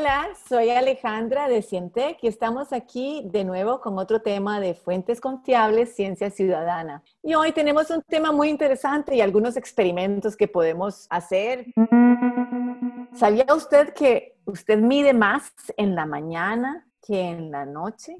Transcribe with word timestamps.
Hola, 0.00 0.30
soy 0.48 0.70
Alejandra 0.70 1.46
de 1.46 1.60
Cientec 1.60 2.20
y 2.22 2.26
estamos 2.26 2.72
aquí 2.72 3.28
de 3.30 3.44
nuevo 3.44 3.82
con 3.82 3.98
otro 3.98 4.22
tema 4.22 4.58
de 4.58 4.72
fuentes 4.72 5.20
confiables, 5.20 5.94
ciencia 5.94 6.30
ciudadana. 6.30 7.02
Y 7.22 7.34
hoy 7.34 7.52
tenemos 7.52 7.90
un 7.90 8.00
tema 8.08 8.32
muy 8.32 8.48
interesante 8.48 9.14
y 9.14 9.20
algunos 9.20 9.58
experimentos 9.58 10.38
que 10.38 10.48
podemos 10.48 11.06
hacer. 11.10 11.66
¿Sabía 13.12 13.44
usted 13.54 13.92
que 13.92 14.38
usted 14.46 14.78
mide 14.78 15.12
más 15.12 15.52
en 15.76 15.94
la 15.94 16.06
mañana 16.06 16.88
que 17.02 17.20
en 17.20 17.50
la 17.50 17.66
noche? 17.66 18.16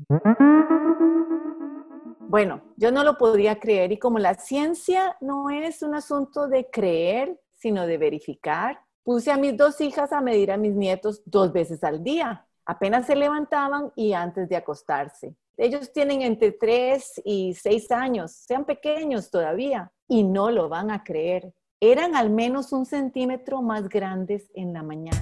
Bueno, 2.28 2.60
yo 2.76 2.92
no 2.92 3.04
lo 3.04 3.16
podría 3.16 3.58
creer 3.58 3.90
y 3.90 3.98
como 3.98 4.18
la 4.18 4.34
ciencia 4.34 5.16
no 5.22 5.48
es 5.48 5.82
un 5.82 5.94
asunto 5.94 6.46
de 6.46 6.68
creer, 6.70 7.40
sino 7.54 7.86
de 7.86 7.96
verificar, 7.96 8.80
Puse 9.12 9.32
a 9.32 9.36
mis 9.36 9.56
dos 9.56 9.80
hijas 9.80 10.12
a 10.12 10.20
medir 10.20 10.52
a 10.52 10.56
mis 10.56 10.72
nietos 10.72 11.20
dos 11.24 11.52
veces 11.52 11.82
al 11.82 12.04
día. 12.04 12.46
Apenas 12.64 13.06
se 13.06 13.16
levantaban 13.16 13.90
y 13.96 14.12
antes 14.12 14.48
de 14.48 14.54
acostarse. 14.54 15.34
Ellos 15.56 15.92
tienen 15.92 16.22
entre 16.22 16.52
tres 16.52 17.20
y 17.24 17.54
seis 17.54 17.90
años, 17.90 18.30
sean 18.30 18.64
pequeños 18.64 19.28
todavía, 19.28 19.90
y 20.06 20.22
no 20.22 20.52
lo 20.52 20.68
van 20.68 20.92
a 20.92 21.02
creer. 21.02 21.52
Eran 21.80 22.14
al 22.14 22.30
menos 22.30 22.72
un 22.72 22.86
centímetro 22.86 23.62
más 23.62 23.88
grandes 23.88 24.48
en 24.54 24.72
la 24.72 24.84
mañana. 24.84 25.20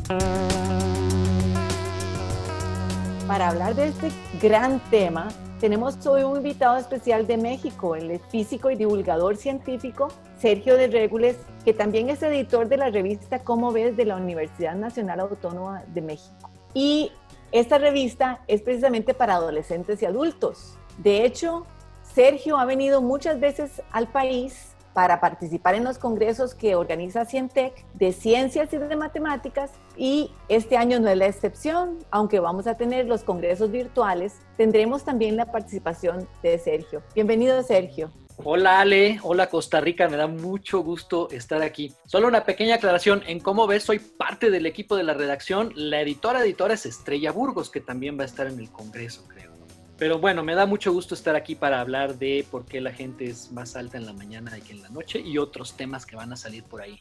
Para 3.27 3.49
hablar 3.49 3.75
de 3.75 3.89
este 3.89 4.11
gran 4.39 4.81
tema, 4.91 5.29
tenemos 5.59 6.07
hoy 6.07 6.23
un 6.23 6.37
invitado 6.37 6.77
especial 6.77 7.27
de 7.27 7.37
México, 7.37 7.97
el 7.97 8.21
físico 8.21 8.71
y 8.71 8.77
divulgador 8.77 9.37
científico 9.37 10.09
Sergio 10.39 10.77
de 10.77 10.87
Regules, 10.87 11.37
que 11.65 11.75
también 11.75 12.11
es 12.11 12.23
editor 12.23 12.69
de 12.69 12.77
la 12.77 12.91
revista 12.91 13.41
Cómo 13.41 13.73
ves 13.73 13.97
de 13.97 14.05
la 14.05 14.17
Universidad 14.17 14.77
Nacional 14.77 15.21
Autónoma 15.21 15.83
de 15.89 16.01
México. 16.01 16.51
Y 16.75 17.11
esta 17.51 17.79
revista 17.79 18.41
es 18.47 18.63
precisamente 18.63 19.15
para 19.15 19.35
adolescentes 19.35 20.01
y 20.03 20.07
adultos. 20.07 20.79
De 20.99 21.25
hecho, 21.25 21.67
Sergio 22.03 22.59
ha 22.59 22.65
venido 22.65 23.03
muchas 23.03 23.41
veces 23.41 23.83
al 23.91 24.07
país 24.07 24.68
para 24.99 25.21
participar 25.21 25.77
en 25.77 25.85
los 25.85 25.97
congresos 25.97 26.57
que 26.57 26.75
organiza 26.75 27.25
Cientec 27.25 27.87
de 27.95 28.11
ciencias 28.11 28.73
y 28.73 28.79
de 28.79 28.97
matemáticas 28.97 29.71
y 29.97 30.33
este 30.49 30.77
año 30.77 30.99
no 30.99 31.09
es 31.09 31.17
la 31.17 31.27
excepción, 31.27 31.99
aunque 32.11 32.41
vamos 32.41 32.67
a 32.67 32.75
tener 32.75 33.07
los 33.07 33.23
congresos 33.23 33.71
virtuales, 33.71 34.41
tendremos 34.57 35.05
también 35.05 35.37
la 35.37 35.53
participación 35.53 36.27
de 36.43 36.59
Sergio. 36.59 37.01
Bienvenido 37.15 37.63
Sergio. 37.63 38.11
Hola 38.43 38.81
Ale, 38.81 39.21
hola 39.23 39.49
Costa 39.49 39.81
Rica, 39.81 40.09
me 40.09 40.17
da 40.17 40.27
mucho 40.27 40.81
gusto 40.81 41.29
estar 41.31 41.63
aquí. 41.63 41.95
Solo 42.05 42.27
una 42.27 42.43
pequeña 42.43 42.75
aclaración, 42.75 43.23
en 43.29 43.39
cómo 43.39 43.69
ves, 43.69 43.85
soy 43.85 44.01
parte 44.01 44.51
del 44.51 44.67
equipo 44.67 44.97
de 44.97 45.05
la 45.05 45.15
redacción, 45.15 45.73
la 45.77 46.01
editora 46.01 46.43
editora 46.43 46.75
es 46.75 46.87
Estrella 46.87 47.31
Burgos, 47.31 47.71
que 47.71 47.81
también 47.81 48.19
va 48.19 48.25
a 48.25 48.27
estar 48.27 48.49
en 48.49 48.59
el 48.59 48.73
Congreso, 48.73 49.29
creo. 49.29 49.48
Pero 49.99 50.21
bueno, 50.21 50.45
me 50.45 50.55
da 50.55 50.65
mucho 50.65 50.93
gusto 50.93 51.15
estar 51.17 51.35
aquí 51.35 51.57
para 51.57 51.81
hablar 51.81 52.19
de 52.19 52.47
por 52.49 52.65
qué 52.65 52.81
la 52.81 52.93
gente 52.93 53.25
es 53.25 53.51
más 53.51 53.75
alta 53.75 53.97
en 53.97 54.07
la 54.07 54.13
mañana 54.13 54.53
que 54.61 54.73
en 54.73 54.81
la 54.81 54.89
noche 54.91 55.19
y 55.19 55.39
otros 55.39 55.77
temas 55.77 56.07
que 56.07 56.15
van 56.15 56.33
a 56.33 56.37
salir 56.37 56.63
por 56.63 56.81
ahí. 56.81 57.01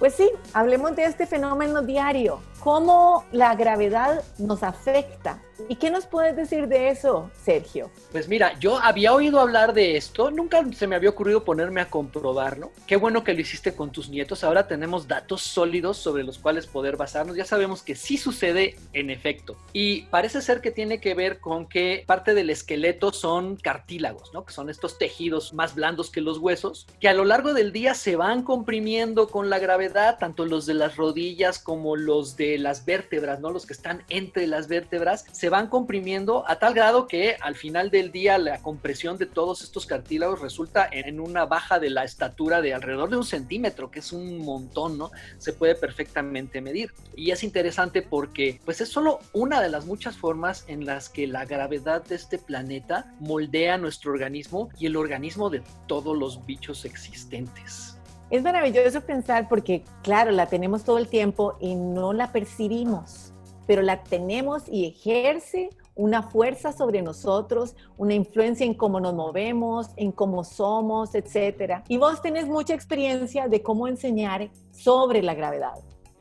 Pues 0.00 0.14
sí, 0.14 0.28
hablemos 0.52 0.96
de 0.96 1.04
este 1.04 1.24
fenómeno 1.24 1.82
diario, 1.82 2.40
cómo 2.66 3.24
la 3.30 3.54
gravedad 3.54 4.24
nos 4.38 4.64
afecta. 4.64 5.40
¿Y 5.68 5.76
qué 5.76 5.90
nos 5.90 6.04
puedes 6.04 6.36
decir 6.36 6.68
de 6.68 6.90
eso, 6.90 7.30
Sergio? 7.42 7.90
Pues 8.12 8.28
mira, 8.28 8.58
yo 8.58 8.76
había 8.78 9.14
oído 9.14 9.40
hablar 9.40 9.72
de 9.72 9.96
esto, 9.96 10.30
nunca 10.30 10.62
se 10.72 10.86
me 10.86 10.96
había 10.96 11.10
ocurrido 11.10 11.44
ponerme 11.44 11.80
a 11.80 11.88
comprobarlo. 11.88 12.72
Qué 12.86 12.96
bueno 12.96 13.24
que 13.24 13.32
lo 13.32 13.40
hiciste 13.40 13.74
con 13.74 13.90
tus 13.90 14.10
nietos, 14.10 14.44
ahora 14.44 14.66
tenemos 14.66 15.08
datos 15.08 15.42
sólidos 15.42 15.96
sobre 15.96 16.24
los 16.24 16.38
cuales 16.38 16.66
poder 16.66 16.96
basarnos. 16.96 17.36
Ya 17.36 17.44
sabemos 17.44 17.82
que 17.82 17.94
sí 17.94 18.18
sucede 18.18 18.76
en 18.92 19.10
efecto. 19.10 19.56
Y 19.72 20.02
parece 20.02 20.42
ser 20.42 20.60
que 20.60 20.70
tiene 20.70 21.00
que 21.00 21.14
ver 21.14 21.40
con 21.40 21.66
que 21.66 22.04
parte 22.06 22.34
del 22.34 22.50
esqueleto 22.50 23.12
son 23.12 23.56
cartílagos, 23.56 24.34
¿no? 24.34 24.44
Que 24.44 24.52
son 24.52 24.68
estos 24.68 24.98
tejidos 24.98 25.54
más 25.54 25.74
blandos 25.74 26.10
que 26.10 26.20
los 26.20 26.38
huesos, 26.38 26.86
que 27.00 27.08
a 27.08 27.14
lo 27.14 27.24
largo 27.24 27.54
del 27.54 27.72
día 27.72 27.94
se 27.94 28.16
van 28.16 28.42
comprimiendo 28.42 29.28
con 29.28 29.48
la 29.48 29.58
gravedad 29.58 30.18
tanto 30.18 30.44
los 30.44 30.66
de 30.66 30.74
las 30.74 30.96
rodillas 30.96 31.58
como 31.58 31.96
los 31.96 32.36
de 32.36 32.55
las 32.58 32.84
vértebras, 32.84 33.40
¿no? 33.40 33.50
Los 33.50 33.66
que 33.66 33.72
están 33.72 34.02
entre 34.08 34.46
las 34.46 34.68
vértebras, 34.68 35.24
se 35.32 35.48
van 35.48 35.68
comprimiendo 35.68 36.44
a 36.48 36.58
tal 36.58 36.74
grado 36.74 37.06
que 37.06 37.36
al 37.40 37.56
final 37.56 37.90
del 37.90 38.12
día 38.12 38.38
la 38.38 38.62
compresión 38.62 39.18
de 39.18 39.26
todos 39.26 39.62
estos 39.62 39.86
cartílagos 39.86 40.40
resulta 40.40 40.88
en 40.90 41.20
una 41.20 41.44
baja 41.44 41.78
de 41.78 41.90
la 41.90 42.04
estatura 42.04 42.60
de 42.60 42.74
alrededor 42.74 43.10
de 43.10 43.16
un 43.16 43.24
centímetro, 43.24 43.90
que 43.90 44.00
es 44.00 44.12
un 44.12 44.38
montón, 44.38 44.98
¿no? 44.98 45.10
Se 45.38 45.52
puede 45.52 45.74
perfectamente 45.74 46.60
medir. 46.60 46.92
Y 47.14 47.30
es 47.30 47.42
interesante 47.42 48.02
porque, 48.02 48.60
pues, 48.64 48.80
es 48.80 48.88
solo 48.88 49.20
una 49.32 49.60
de 49.60 49.68
las 49.68 49.86
muchas 49.86 50.16
formas 50.16 50.64
en 50.68 50.86
las 50.86 51.08
que 51.08 51.26
la 51.26 51.44
gravedad 51.44 52.04
de 52.04 52.14
este 52.14 52.38
planeta 52.38 53.12
moldea 53.20 53.78
nuestro 53.78 54.12
organismo 54.12 54.70
y 54.78 54.86
el 54.86 54.96
organismo 54.96 55.50
de 55.50 55.62
todos 55.86 56.16
los 56.16 56.44
bichos 56.46 56.84
existentes. 56.84 57.95
Es 58.28 58.42
maravilloso 58.42 59.02
pensar 59.02 59.48
porque, 59.48 59.84
claro, 60.02 60.32
la 60.32 60.46
tenemos 60.46 60.82
todo 60.82 60.98
el 60.98 61.06
tiempo 61.06 61.56
y 61.60 61.76
no 61.76 62.12
la 62.12 62.32
percibimos, 62.32 63.32
pero 63.68 63.82
la 63.82 64.02
tenemos 64.02 64.64
y 64.68 64.86
ejerce 64.86 65.70
una 65.94 66.24
fuerza 66.24 66.72
sobre 66.72 67.02
nosotros, 67.02 67.76
una 67.96 68.14
influencia 68.14 68.66
en 68.66 68.74
cómo 68.74 68.98
nos 68.98 69.14
movemos, 69.14 69.90
en 69.96 70.10
cómo 70.10 70.42
somos, 70.42 71.14
etc. 71.14 71.84
Y 71.88 71.98
vos 71.98 72.20
tenés 72.20 72.48
mucha 72.48 72.74
experiencia 72.74 73.46
de 73.46 73.62
cómo 73.62 73.86
enseñar 73.86 74.50
sobre 74.72 75.22
la 75.22 75.34
gravedad. 75.34 75.74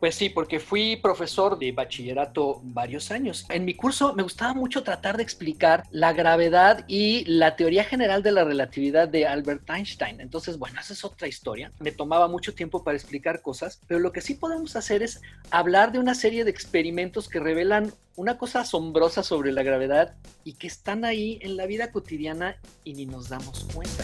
Pues 0.06 0.14
sí, 0.14 0.30
porque 0.30 0.60
fui 0.60 0.98
profesor 0.98 1.58
de 1.58 1.72
bachillerato 1.72 2.62
varios 2.62 3.10
años. 3.10 3.48
En 3.50 3.66
mi 3.66 3.74
curso 3.74 4.14
me 4.14 4.22
gustaba 4.22 4.54
mucho 4.54 4.84
tratar 4.84 5.18
de 5.18 5.24
explicar 5.24 5.82
la 5.90 6.14
gravedad 6.14 6.86
y 6.88 7.26
la 7.26 7.56
teoría 7.56 7.84
general 7.84 8.22
de 8.22 8.32
la 8.32 8.44
relatividad 8.44 9.08
de 9.08 9.26
Albert 9.26 9.68
Einstein. 9.68 10.22
Entonces, 10.22 10.60
bueno, 10.60 10.80
esa 10.80 10.94
es 10.94 11.04
otra 11.04 11.28
historia. 11.28 11.72
Me 11.80 11.92
tomaba 11.92 12.28
mucho 12.28 12.54
tiempo 12.54 12.84
para 12.84 12.96
explicar 12.96 13.42
cosas, 13.42 13.82
pero 13.88 14.00
lo 14.00 14.12
que 14.12 14.22
sí 14.22 14.36
podemos 14.36 14.76
hacer 14.76 15.02
es 15.02 15.24
hablar 15.50 15.92
de 15.92 15.98
una 15.98 16.14
serie 16.14 16.44
de 16.44 16.52
experimentos 16.52 17.28
que 17.28 17.40
revelan 17.40 17.92
una 18.16 18.38
cosa 18.38 18.60
asombrosa 18.60 19.24
sobre 19.24 19.52
la 19.54 19.64
gravedad 19.64 20.14
y 20.44 20.54
que 20.54 20.68
están 20.68 21.04
ahí 21.04 21.40
en 21.42 21.58
la 21.58 21.66
vida 21.66 21.92
cotidiana 21.92 22.58
y 22.84 22.94
ni 22.94 23.08
nos 23.08 23.30
damos 23.30 23.66
cuenta. 23.74 24.04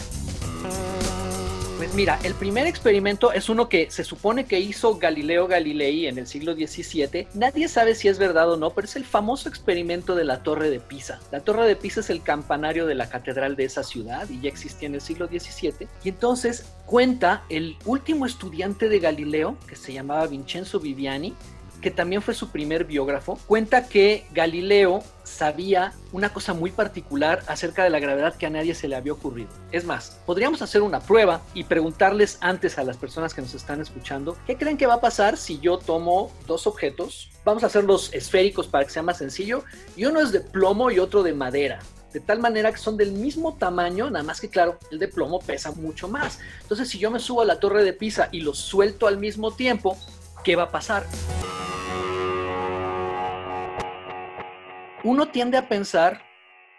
Pues 1.82 1.94
mira, 1.94 2.20
el 2.22 2.34
primer 2.34 2.68
experimento 2.68 3.32
es 3.32 3.48
uno 3.48 3.68
que 3.68 3.90
se 3.90 4.04
supone 4.04 4.44
que 4.44 4.60
hizo 4.60 4.98
Galileo 4.98 5.48
Galilei 5.48 6.06
en 6.06 6.16
el 6.16 6.28
siglo 6.28 6.54
XVII. 6.54 7.26
Nadie 7.34 7.66
sabe 7.66 7.96
si 7.96 8.06
es 8.06 8.20
verdad 8.20 8.52
o 8.52 8.56
no, 8.56 8.70
pero 8.70 8.84
es 8.84 8.94
el 8.94 9.04
famoso 9.04 9.48
experimento 9.48 10.14
de 10.14 10.22
la 10.22 10.44
Torre 10.44 10.70
de 10.70 10.78
Pisa. 10.78 11.18
La 11.32 11.40
Torre 11.40 11.66
de 11.66 11.74
Pisa 11.74 11.98
es 11.98 12.08
el 12.08 12.22
campanario 12.22 12.86
de 12.86 12.94
la 12.94 13.08
catedral 13.08 13.56
de 13.56 13.64
esa 13.64 13.82
ciudad 13.82 14.30
y 14.30 14.40
ya 14.40 14.48
existía 14.48 14.86
en 14.86 14.94
el 14.94 15.00
siglo 15.00 15.26
XVII. 15.26 15.88
Y 16.04 16.10
entonces 16.10 16.66
cuenta 16.86 17.42
el 17.48 17.76
último 17.84 18.26
estudiante 18.26 18.88
de 18.88 19.00
Galileo, 19.00 19.56
que 19.66 19.74
se 19.74 19.92
llamaba 19.92 20.28
Vincenzo 20.28 20.78
Viviani, 20.78 21.34
que 21.82 21.90
también 21.90 22.22
fue 22.22 22.32
su 22.32 22.50
primer 22.50 22.84
biógrafo, 22.86 23.38
cuenta 23.46 23.86
que 23.86 24.24
Galileo 24.32 25.02
sabía 25.24 25.92
una 26.12 26.32
cosa 26.32 26.54
muy 26.54 26.70
particular 26.70 27.42
acerca 27.46 27.84
de 27.84 27.90
la 27.90 27.98
gravedad 27.98 28.36
que 28.36 28.46
a 28.46 28.50
nadie 28.50 28.74
se 28.74 28.88
le 28.88 28.96
había 28.96 29.12
ocurrido. 29.12 29.50
Es 29.72 29.84
más, 29.84 30.20
podríamos 30.24 30.62
hacer 30.62 30.80
una 30.80 31.00
prueba 31.00 31.42
y 31.52 31.64
preguntarles 31.64 32.38
antes 32.40 32.78
a 32.78 32.84
las 32.84 32.96
personas 32.96 33.34
que 33.34 33.42
nos 33.42 33.54
están 33.54 33.80
escuchando, 33.80 34.36
¿qué 34.46 34.56
creen 34.56 34.78
que 34.78 34.86
va 34.86 34.94
a 34.94 35.00
pasar 35.00 35.36
si 35.36 35.58
yo 35.60 35.78
tomo 35.78 36.32
dos 36.46 36.66
objetos? 36.66 37.30
Vamos 37.44 37.64
a 37.64 37.66
hacerlos 37.66 38.14
esféricos 38.14 38.68
para 38.68 38.84
que 38.84 38.90
sea 38.90 39.02
más 39.02 39.18
sencillo, 39.18 39.64
y 39.96 40.06
uno 40.06 40.20
es 40.20 40.32
de 40.32 40.40
plomo 40.40 40.90
y 40.90 40.98
otro 40.98 41.22
de 41.22 41.34
madera 41.34 41.80
de 42.12 42.20
tal 42.20 42.40
manera 42.40 42.70
que 42.70 42.78
son 42.78 42.98
del 42.98 43.12
mismo 43.12 43.56
tamaño, 43.56 44.10
nada 44.10 44.22
más 44.22 44.38
que 44.38 44.50
claro, 44.50 44.78
el 44.90 44.98
de 44.98 45.08
plomo 45.08 45.40
pesa 45.40 45.72
mucho 45.72 46.08
más. 46.08 46.40
Entonces, 46.60 46.88
si 46.88 46.98
yo 46.98 47.10
me 47.10 47.18
subo 47.18 47.40
a 47.40 47.46
la 47.46 47.58
torre 47.58 47.84
de 47.84 47.94
Pisa 47.94 48.28
y 48.30 48.40
los 48.40 48.58
suelto 48.58 49.06
al 49.06 49.16
mismo 49.16 49.52
tiempo, 49.52 49.96
¿qué 50.44 50.54
va 50.54 50.64
a 50.64 50.70
pasar? 50.70 51.06
Uno 55.04 55.28
tiende 55.28 55.58
a 55.58 55.68
pensar 55.68 56.22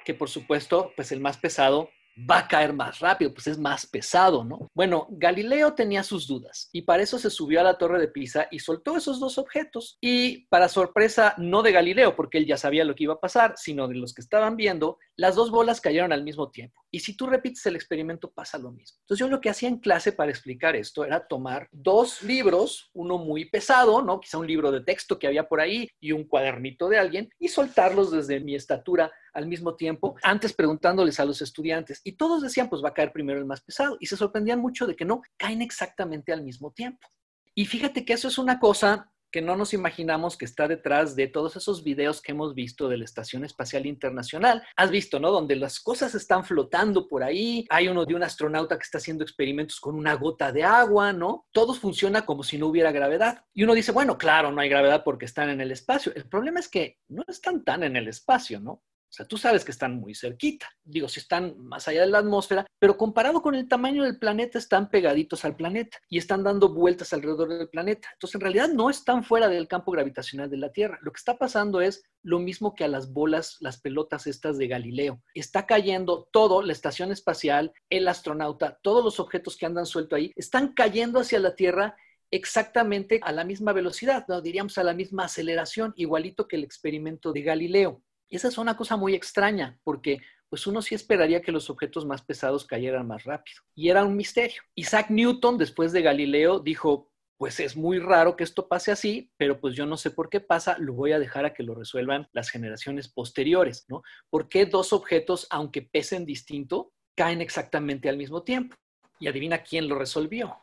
que, 0.05 0.13
por 0.13 0.29
supuesto, 0.29 0.93
pues 0.95 1.11
el 1.11 1.19
más 1.19 1.37
pesado 1.37 1.89
va 2.29 2.39
a 2.39 2.47
caer 2.47 2.73
más 2.73 2.99
rápido, 2.99 3.33
pues 3.33 3.47
es 3.47 3.57
más 3.57 3.85
pesado, 3.85 4.43
¿no? 4.43 4.69
Bueno, 4.73 5.07
Galileo 5.09 5.73
tenía 5.73 6.03
sus 6.03 6.27
dudas 6.27 6.69
y 6.71 6.83
para 6.83 7.03
eso 7.03 7.17
se 7.17 7.29
subió 7.29 7.59
a 7.59 7.63
la 7.63 7.77
torre 7.77 7.99
de 7.99 8.07
Pisa 8.07 8.47
y 8.51 8.59
soltó 8.59 8.95
esos 8.95 9.19
dos 9.19 9.37
objetos. 9.37 9.97
Y 9.99 10.45
para 10.47 10.69
sorpresa 10.69 11.33
no 11.37 11.63
de 11.63 11.71
Galileo, 11.71 12.15
porque 12.15 12.37
él 12.37 12.45
ya 12.45 12.57
sabía 12.57 12.85
lo 12.85 12.95
que 12.95 13.05
iba 13.05 13.15
a 13.15 13.19
pasar, 13.19 13.55
sino 13.57 13.87
de 13.87 13.95
los 13.95 14.13
que 14.13 14.21
estaban 14.21 14.55
viendo, 14.55 14.99
las 15.15 15.35
dos 15.35 15.51
bolas 15.51 15.79
cayeron 15.79 16.11
al 16.11 16.23
mismo 16.23 16.49
tiempo. 16.49 16.81
Y 16.89 16.99
si 16.99 17.15
tú 17.15 17.27
repites 17.27 17.65
el 17.65 17.75
experimento, 17.75 18.31
pasa 18.31 18.57
lo 18.57 18.71
mismo. 18.71 18.97
Entonces 19.01 19.19
yo 19.19 19.29
lo 19.29 19.41
que 19.41 19.49
hacía 19.49 19.69
en 19.69 19.79
clase 19.79 20.11
para 20.11 20.31
explicar 20.31 20.75
esto 20.75 21.05
era 21.05 21.27
tomar 21.27 21.67
dos 21.71 22.21
libros, 22.23 22.89
uno 22.93 23.17
muy 23.17 23.45
pesado, 23.45 24.01
¿no? 24.01 24.19
Quizá 24.19 24.37
un 24.37 24.47
libro 24.47 24.71
de 24.71 24.81
texto 24.81 25.19
que 25.19 25.27
había 25.27 25.47
por 25.47 25.61
ahí 25.61 25.87
y 25.99 26.11
un 26.11 26.23
cuadernito 26.23 26.89
de 26.89 26.97
alguien, 26.97 27.29
y 27.39 27.47
soltarlos 27.47 28.11
desde 28.11 28.39
mi 28.39 28.55
estatura 28.55 29.11
al 29.33 29.47
mismo 29.47 29.75
tiempo, 29.75 30.15
antes 30.23 30.53
preguntándoles 30.53 31.19
a 31.19 31.25
los 31.25 31.41
estudiantes. 31.41 32.01
Y 32.03 32.13
todos 32.13 32.41
decían, 32.41 32.69
pues 32.69 32.83
va 32.83 32.89
a 32.89 32.93
caer 32.93 33.11
primero 33.11 33.39
el 33.39 33.45
más 33.45 33.61
pesado. 33.61 33.97
Y 33.99 34.05
se 34.07 34.17
sorprendían 34.17 34.59
mucho 34.59 34.85
de 34.87 34.95
que 34.95 35.05
no, 35.05 35.21
caen 35.37 35.61
exactamente 35.61 36.31
al 36.31 36.43
mismo 36.43 36.71
tiempo. 36.71 37.07
Y 37.55 37.65
fíjate 37.65 38.05
que 38.05 38.13
eso 38.13 38.27
es 38.27 38.37
una 38.37 38.59
cosa 38.59 39.11
que 39.33 39.41
no 39.41 39.55
nos 39.55 39.73
imaginamos 39.73 40.37
que 40.37 40.45
está 40.45 40.67
detrás 40.67 41.15
de 41.15 41.27
todos 41.27 41.55
esos 41.55 41.83
videos 41.83 42.21
que 42.21 42.33
hemos 42.33 42.53
visto 42.53 42.87
de 42.87 42.97
la 42.97 43.03
Estación 43.03 43.43
Espacial 43.43 43.87
Internacional. 43.87 44.61
Has 44.75 44.91
visto, 44.91 45.19
¿no? 45.19 45.31
Donde 45.31 45.55
las 45.55 45.79
cosas 45.79 46.13
están 46.13 46.45
flotando 46.45 47.07
por 47.07 47.23
ahí. 47.23 47.65
Hay 47.71 47.87
uno 47.87 48.05
de 48.05 48.13
un 48.13 48.21
astronauta 48.21 48.77
que 48.77 48.83
está 48.83 48.99
haciendo 48.99 49.23
experimentos 49.23 49.79
con 49.79 49.95
una 49.95 50.13
gota 50.13 50.51
de 50.51 50.63
agua, 50.63 51.13
¿no? 51.13 51.47
Todo 51.51 51.73
funciona 51.73 52.27
como 52.27 52.43
si 52.43 52.59
no 52.59 52.67
hubiera 52.67 52.91
gravedad. 52.91 53.43
Y 53.55 53.63
uno 53.63 53.73
dice, 53.73 53.91
bueno, 53.91 54.19
claro, 54.19 54.51
no 54.51 54.61
hay 54.61 54.69
gravedad 54.69 55.03
porque 55.03 55.25
están 55.25 55.49
en 55.49 55.61
el 55.61 55.71
espacio. 55.71 56.13
El 56.15 56.29
problema 56.29 56.59
es 56.59 56.69
que 56.69 56.99
no 57.07 57.23
están 57.27 57.63
tan 57.63 57.81
en 57.81 57.95
el 57.95 58.07
espacio, 58.07 58.59
¿no? 58.59 58.83
O 59.13 59.15
sea, 59.15 59.27
tú 59.27 59.37
sabes 59.37 59.63
que 59.63 59.69
están 59.69 59.99
muy 59.99 60.15
cerquita. 60.15 60.67
Digo, 60.83 61.07
si 61.07 61.19
están 61.19 61.55
más 61.59 61.87
allá 61.87 62.01
de 62.01 62.07
la 62.07 62.17
atmósfera, 62.17 62.65
pero 62.79 62.97
comparado 62.97 63.43
con 63.43 63.53
el 63.53 63.67
tamaño 63.67 64.03
del 64.03 64.17
planeta, 64.17 64.57
están 64.57 64.89
pegaditos 64.89 65.45
al 65.45 65.55
planeta 65.55 65.99
y 66.09 66.17
están 66.17 66.43
dando 66.43 66.73
vueltas 66.73 67.13
alrededor 67.13 67.47
del 67.47 67.69
planeta. 67.69 68.09
Entonces, 68.13 68.33
en 68.33 68.41
realidad 68.41 68.69
no 68.69 68.89
están 68.89 69.23
fuera 69.23 69.49
del 69.49 69.67
campo 69.67 69.91
gravitacional 69.91 70.49
de 70.49 70.57
la 70.57 70.71
Tierra. 70.71 70.97
Lo 71.03 71.11
que 71.11 71.19
está 71.19 71.37
pasando 71.37 71.79
es 71.79 72.01
lo 72.23 72.39
mismo 72.39 72.73
que 72.73 72.85
a 72.85 72.87
las 72.87 73.13
bolas, 73.13 73.57
las 73.59 73.79
pelotas 73.79 74.25
estas 74.25 74.57
de 74.57 74.67
Galileo. 74.67 75.21
Está 75.35 75.67
cayendo 75.67 76.27
todo, 76.31 76.63
la 76.63 76.73
estación 76.73 77.11
espacial, 77.11 77.71
el 77.91 78.07
astronauta, 78.07 78.79
todos 78.81 79.03
los 79.03 79.19
objetos 79.19 79.57
que 79.57 79.67
andan 79.67 79.85
suelto 79.85 80.15
ahí, 80.15 80.31
están 80.35 80.73
cayendo 80.73 81.19
hacia 81.19 81.37
la 81.37 81.53
Tierra 81.53 81.95
exactamente 82.31 83.19
a 83.21 83.31
la 83.31 83.43
misma 83.43 83.73
velocidad, 83.73 84.25
¿no? 84.27 84.41
diríamos 84.41 84.79
a 84.79 84.83
la 84.83 84.95
misma 84.95 85.25
aceleración, 85.25 85.93
igualito 85.97 86.47
que 86.47 86.55
el 86.55 86.63
experimento 86.63 87.31
de 87.31 87.43
Galileo. 87.43 88.01
Y 88.29 88.35
esa 88.35 88.47
es 88.47 88.57
una 88.57 88.75
cosa 88.75 88.97
muy 88.97 89.13
extraña, 89.13 89.79
porque 89.83 90.19
pues 90.49 90.67
uno 90.67 90.81
sí 90.81 90.93
esperaría 90.93 91.41
que 91.41 91.51
los 91.51 91.69
objetos 91.69 92.05
más 92.05 92.21
pesados 92.21 92.65
cayeran 92.65 93.07
más 93.07 93.23
rápido. 93.23 93.61
Y 93.73 93.89
era 93.89 94.03
un 94.03 94.15
misterio. 94.15 94.61
Isaac 94.75 95.09
Newton, 95.09 95.57
después 95.57 95.91
de 95.91 96.03
Galileo, 96.03 96.59
dijo, 96.59 97.11
pues 97.37 97.59
es 97.59 97.75
muy 97.75 97.99
raro 97.99 98.35
que 98.35 98.43
esto 98.43 98.67
pase 98.67 98.91
así, 98.91 99.31
pero 99.37 99.59
pues 99.59 99.75
yo 99.75 99.85
no 99.85 99.97
sé 99.97 100.11
por 100.11 100.29
qué 100.29 100.39
pasa, 100.39 100.77
lo 100.79 100.93
voy 100.93 101.11
a 101.11 101.19
dejar 101.19 101.45
a 101.45 101.53
que 101.53 101.63
lo 101.63 101.75
resuelvan 101.75 102.29
las 102.33 102.49
generaciones 102.49 103.07
posteriores, 103.07 103.85
¿no? 103.89 104.03
¿Por 104.29 104.47
qué 104.47 104.65
dos 104.65 104.93
objetos, 104.93 105.47
aunque 105.49 105.81
pesen 105.81 106.25
distinto, 106.25 106.93
caen 107.15 107.41
exactamente 107.41 108.07
al 108.07 108.17
mismo 108.17 108.43
tiempo? 108.43 108.75
Y 109.19 109.27
adivina 109.27 109.63
quién 109.63 109.89
lo 109.89 109.97
resolvió. 109.97 110.55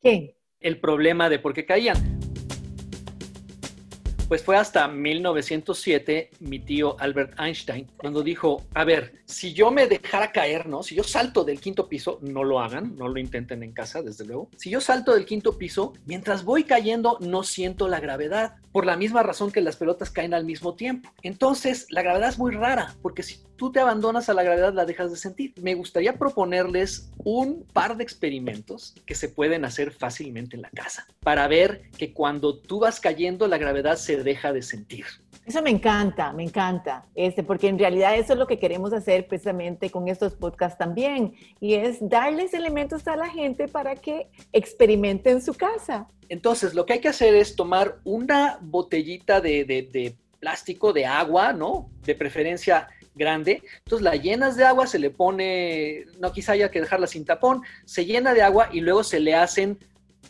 ¿Quién? 0.00 0.34
El 0.60 0.80
problema 0.80 1.28
de 1.28 1.38
por 1.38 1.54
qué 1.54 1.64
caían. 1.64 2.20
Pues 4.28 4.42
fue 4.42 4.58
hasta 4.58 4.86
1907 4.88 6.32
mi 6.40 6.58
tío 6.58 7.00
Albert 7.00 7.40
Einstein 7.40 7.90
cuando 7.96 8.22
dijo, 8.22 8.62
a 8.74 8.84
ver, 8.84 9.14
si 9.24 9.54
yo 9.54 9.70
me 9.70 9.86
dejara 9.86 10.32
caer, 10.32 10.66
¿no? 10.66 10.82
Si 10.82 10.94
yo 10.94 11.02
salto 11.02 11.44
del 11.44 11.62
quinto 11.62 11.88
piso, 11.88 12.18
no 12.20 12.44
lo 12.44 12.60
hagan, 12.60 12.94
no 12.96 13.08
lo 13.08 13.18
intenten 13.18 13.62
en 13.62 13.72
casa, 13.72 14.02
desde 14.02 14.26
luego. 14.26 14.50
Si 14.58 14.68
yo 14.68 14.82
salto 14.82 15.14
del 15.14 15.24
quinto 15.24 15.56
piso, 15.56 15.94
mientras 16.04 16.44
voy 16.44 16.64
cayendo 16.64 17.16
no 17.20 17.42
siento 17.42 17.88
la 17.88 18.00
gravedad, 18.00 18.56
por 18.70 18.84
la 18.84 18.96
misma 18.96 19.22
razón 19.22 19.50
que 19.50 19.60
las 19.60 19.76
pelotas 19.76 20.10
caen 20.10 20.34
al 20.34 20.44
mismo 20.44 20.74
tiempo. 20.74 21.10
Entonces, 21.22 21.86
la 21.90 22.02
gravedad 22.02 22.28
es 22.28 22.38
muy 22.38 22.52
rara, 22.52 22.94
porque 23.02 23.22
si 23.22 23.40
tú 23.56 23.72
te 23.72 23.80
abandonas 23.80 24.28
a 24.28 24.34
la 24.34 24.42
gravedad, 24.42 24.72
la 24.72 24.84
dejas 24.84 25.10
de 25.10 25.16
sentir. 25.16 25.52
Me 25.60 25.74
gustaría 25.74 26.18
proponerles 26.18 27.10
un 27.24 27.64
par 27.72 27.96
de 27.96 28.04
experimentos 28.04 28.94
que 29.04 29.14
se 29.14 29.28
pueden 29.28 29.64
hacer 29.64 29.90
fácilmente 29.90 30.56
en 30.56 30.62
la 30.62 30.70
casa 30.70 31.06
para 31.22 31.48
ver 31.48 31.82
que 31.98 32.12
cuando 32.12 32.56
tú 32.56 32.80
vas 32.80 33.00
cayendo, 33.00 33.48
la 33.48 33.58
gravedad 33.58 33.96
se 33.96 34.17
deja 34.24 34.52
de 34.52 34.62
sentir. 34.62 35.04
Eso 35.46 35.62
me 35.62 35.70
encanta, 35.70 36.32
me 36.32 36.42
encanta, 36.42 37.06
este, 37.14 37.42
porque 37.42 37.68
en 37.68 37.78
realidad 37.78 38.14
eso 38.16 38.34
es 38.34 38.38
lo 38.38 38.46
que 38.46 38.58
queremos 38.58 38.92
hacer 38.92 39.26
precisamente 39.26 39.90
con 39.90 40.06
estos 40.08 40.34
podcasts 40.34 40.78
también, 40.78 41.34
y 41.58 41.74
es 41.74 41.96
darles 42.00 42.52
elementos 42.52 43.08
a 43.08 43.16
la 43.16 43.30
gente 43.30 43.66
para 43.66 43.96
que 43.96 44.28
experimente 44.52 45.30
en 45.30 45.40
su 45.40 45.54
casa. 45.54 46.06
Entonces, 46.28 46.74
lo 46.74 46.84
que 46.84 46.94
hay 46.94 47.00
que 47.00 47.08
hacer 47.08 47.34
es 47.34 47.56
tomar 47.56 47.96
una 48.04 48.58
botellita 48.60 49.40
de, 49.40 49.64
de, 49.64 49.82
de 49.90 50.14
plástico, 50.38 50.92
de 50.92 51.06
agua, 51.06 51.52
¿no? 51.52 51.90
De 52.04 52.14
preferencia 52.14 52.88
grande. 53.18 53.62
Entonces 53.78 54.04
la 54.04 54.16
llenas 54.16 54.56
de 54.56 54.64
agua, 54.64 54.86
se 54.86 54.98
le 54.98 55.10
pone, 55.10 56.06
no 56.20 56.32
quizá 56.32 56.52
haya 56.52 56.70
que 56.70 56.80
dejarla 56.80 57.06
sin 57.06 57.24
tapón, 57.24 57.62
se 57.84 58.06
llena 58.06 58.32
de 58.32 58.42
agua 58.42 58.70
y 58.72 58.80
luego 58.80 59.02
se 59.02 59.20
le 59.20 59.34
hacen 59.34 59.78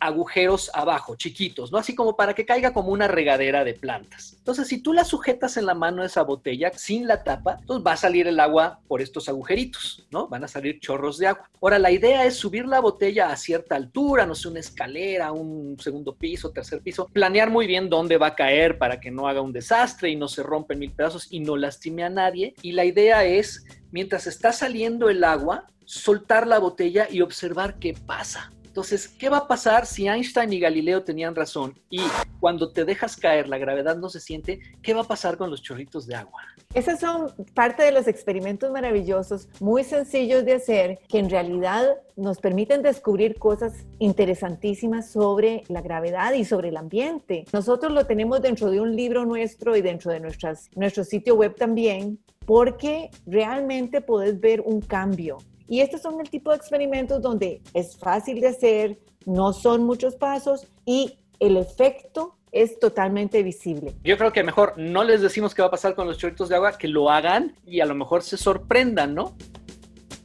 agujeros 0.01 0.71
abajo, 0.75 1.17
chiquitos, 1.17 1.73
¿no? 1.73 1.79
Así 1.79 1.95
como 1.95 2.17
para 2.17 2.35
que 2.35 2.47
caiga 2.47 2.73
como 2.73 2.91
una 2.91 3.09
regadera 3.09 3.65
de 3.65 3.75
plantas. 3.75 4.35
Entonces, 4.39 4.69
si 4.69 4.83
tú 4.83 4.93
la 4.93 5.05
sujetas 5.05 5.57
en 5.57 5.67
la 5.67 5.75
mano 5.75 6.05
esa 6.05 6.23
botella 6.23 6.71
sin 6.75 7.07
la 7.07 7.23
tapa, 7.23 7.59
entonces 7.61 7.87
va 7.87 7.93
a 7.93 7.97
salir 7.97 8.27
el 8.27 8.41
agua 8.41 8.81
por 8.89 9.03
estos 9.03 9.29
agujeritos, 9.29 10.07
¿no? 10.11 10.29
Van 10.29 10.45
a 10.45 10.49
salir 10.49 10.81
chorros 10.81 11.19
de 11.19 11.29
agua. 11.29 11.49
Ahora, 11.61 11.79
la 11.79 11.91
idea 11.91 12.25
es 12.25 12.37
subir 12.37 12.67
la 12.67 12.81
botella 12.81 13.31
a 13.31 13.37
cierta 13.37 13.77
altura, 13.77 14.27
no 14.27 14.35
sé, 14.35 14.49
una 14.49 14.61
escalera, 14.61 15.33
un 15.33 15.77
segundo 15.79 16.15
piso, 16.15 16.51
tercer 16.51 16.81
piso, 16.81 17.07
planear 17.13 17.51
muy 17.51 17.67
bien 17.67 17.89
dónde 17.89 18.17
va 18.17 18.29
a 18.29 18.35
caer 18.35 18.79
para 18.79 19.01
que 19.01 19.11
no 19.11 19.29
haga 19.29 19.41
un 19.41 19.53
desastre 19.53 20.11
y 20.11 20.17
no 20.17 20.29
se 20.29 20.43
rompa 20.43 20.75
en 20.75 20.81
mil 20.81 20.93
pedazos 20.93 21.27
y 21.31 21.41
no 21.41 21.57
lastime 21.57 22.05
a 22.05 22.11
nadie. 22.11 22.55
Y 22.63 22.73
la 22.73 22.85
idea 22.85 23.25
es, 23.25 23.65
mientras 23.91 24.27
está 24.27 24.53
saliendo 24.53 25.09
el 25.09 25.25
agua, 25.25 25.67
soltar 25.85 26.47
la 26.47 26.59
botella 26.59 27.09
y 27.11 27.23
observar 27.23 27.79
qué 27.79 27.95
pasa. 27.95 28.53
Entonces, 28.79 29.09
¿qué 29.09 29.29
va 29.29 29.39
a 29.39 29.49
pasar 29.49 29.87
si 29.87 30.07
Einstein 30.07 30.53
y 30.53 30.61
Galileo 30.61 31.03
tenían 31.03 31.35
razón 31.35 31.77
y 31.91 31.99
cuando 32.39 32.71
te 32.71 32.85
dejas 32.85 33.17
caer 33.17 33.49
la 33.49 33.59
gravedad 33.59 33.97
no 33.97 34.09
se 34.09 34.21
siente? 34.21 34.61
¿Qué 34.83 34.95
va 34.95 35.01
a 35.01 35.05
pasar 35.05 35.37
con 35.37 35.51
los 35.51 35.63
chorritos 35.63 36.07
de 36.07 36.15
agua? 36.15 36.43
Esos 36.75 37.01
son 37.01 37.35
parte 37.55 37.83
de 37.83 37.91
los 37.91 38.07
experimentos 38.07 38.71
maravillosos, 38.71 39.49
muy 39.59 39.83
sencillos 39.83 40.45
de 40.45 40.53
hacer, 40.53 41.01
que 41.09 41.19
en 41.19 41.29
realidad 41.29 41.97
nos 42.15 42.39
permiten 42.39 42.83
descubrir 42.83 43.37
cosas 43.41 43.85
interesantísimas 43.99 45.11
sobre 45.11 45.65
la 45.67 45.83
gravedad 45.83 46.35
y 46.35 46.45
sobre 46.45 46.69
el 46.69 46.77
ambiente. 46.77 47.47
Nosotros 47.53 47.91
lo 47.91 48.07
tenemos 48.07 48.41
dentro 48.43 48.71
de 48.71 48.81
un 48.81 48.95
libro 48.95 49.27
nuestro 49.27 49.75
y 49.75 49.83
dentro 49.83 50.13
de 50.13 50.21
nuestras, 50.21 50.71
nuestro 50.77 51.03
sitio 51.03 51.35
web 51.35 51.57
también, 51.57 52.21
porque 52.47 53.11
realmente 53.27 54.01
puedes 54.03 54.39
ver 54.39 54.61
un 54.61 54.81
cambio 54.83 55.39
y 55.69 55.81
estos 55.81 56.01
son 56.01 56.21
el 56.21 56.31
tipo 56.31 56.51
de 56.51 56.57
experimentos 56.57 57.21
donde 57.21 57.61
es 57.75 57.97
fácil 57.97 58.41
de 58.41 58.49
hacer, 58.49 58.99
no 59.27 59.53
son 59.53 59.85
muchos 59.85 60.17
pasos 60.17 60.67
y 60.87 61.19
el 61.39 61.57
efecto 61.59 62.37
es 62.51 62.79
totalmente 62.81 63.43
visible. 63.43 63.95
Yo 64.03 64.17
creo 64.17 64.33
que 64.33 64.43
mejor 64.43 64.75
no 64.79 65.05
les 65.05 65.21
decimos 65.21 65.55
qué 65.55 65.61
va 65.61 65.69
a 65.69 65.71
pasar 65.71 65.95
con 65.95 66.07
los 66.07 66.17
chorritos 66.17 66.49
de 66.49 66.57
agua, 66.57 66.79
que 66.79 66.89
lo 66.89 67.11
hagan 67.11 67.55
y 67.67 67.81
a 67.81 67.87
lo 67.87 67.95
mejor 67.95 68.23
se 68.23 68.39
sorprendan, 68.39 69.15
¿no? 69.15 69.37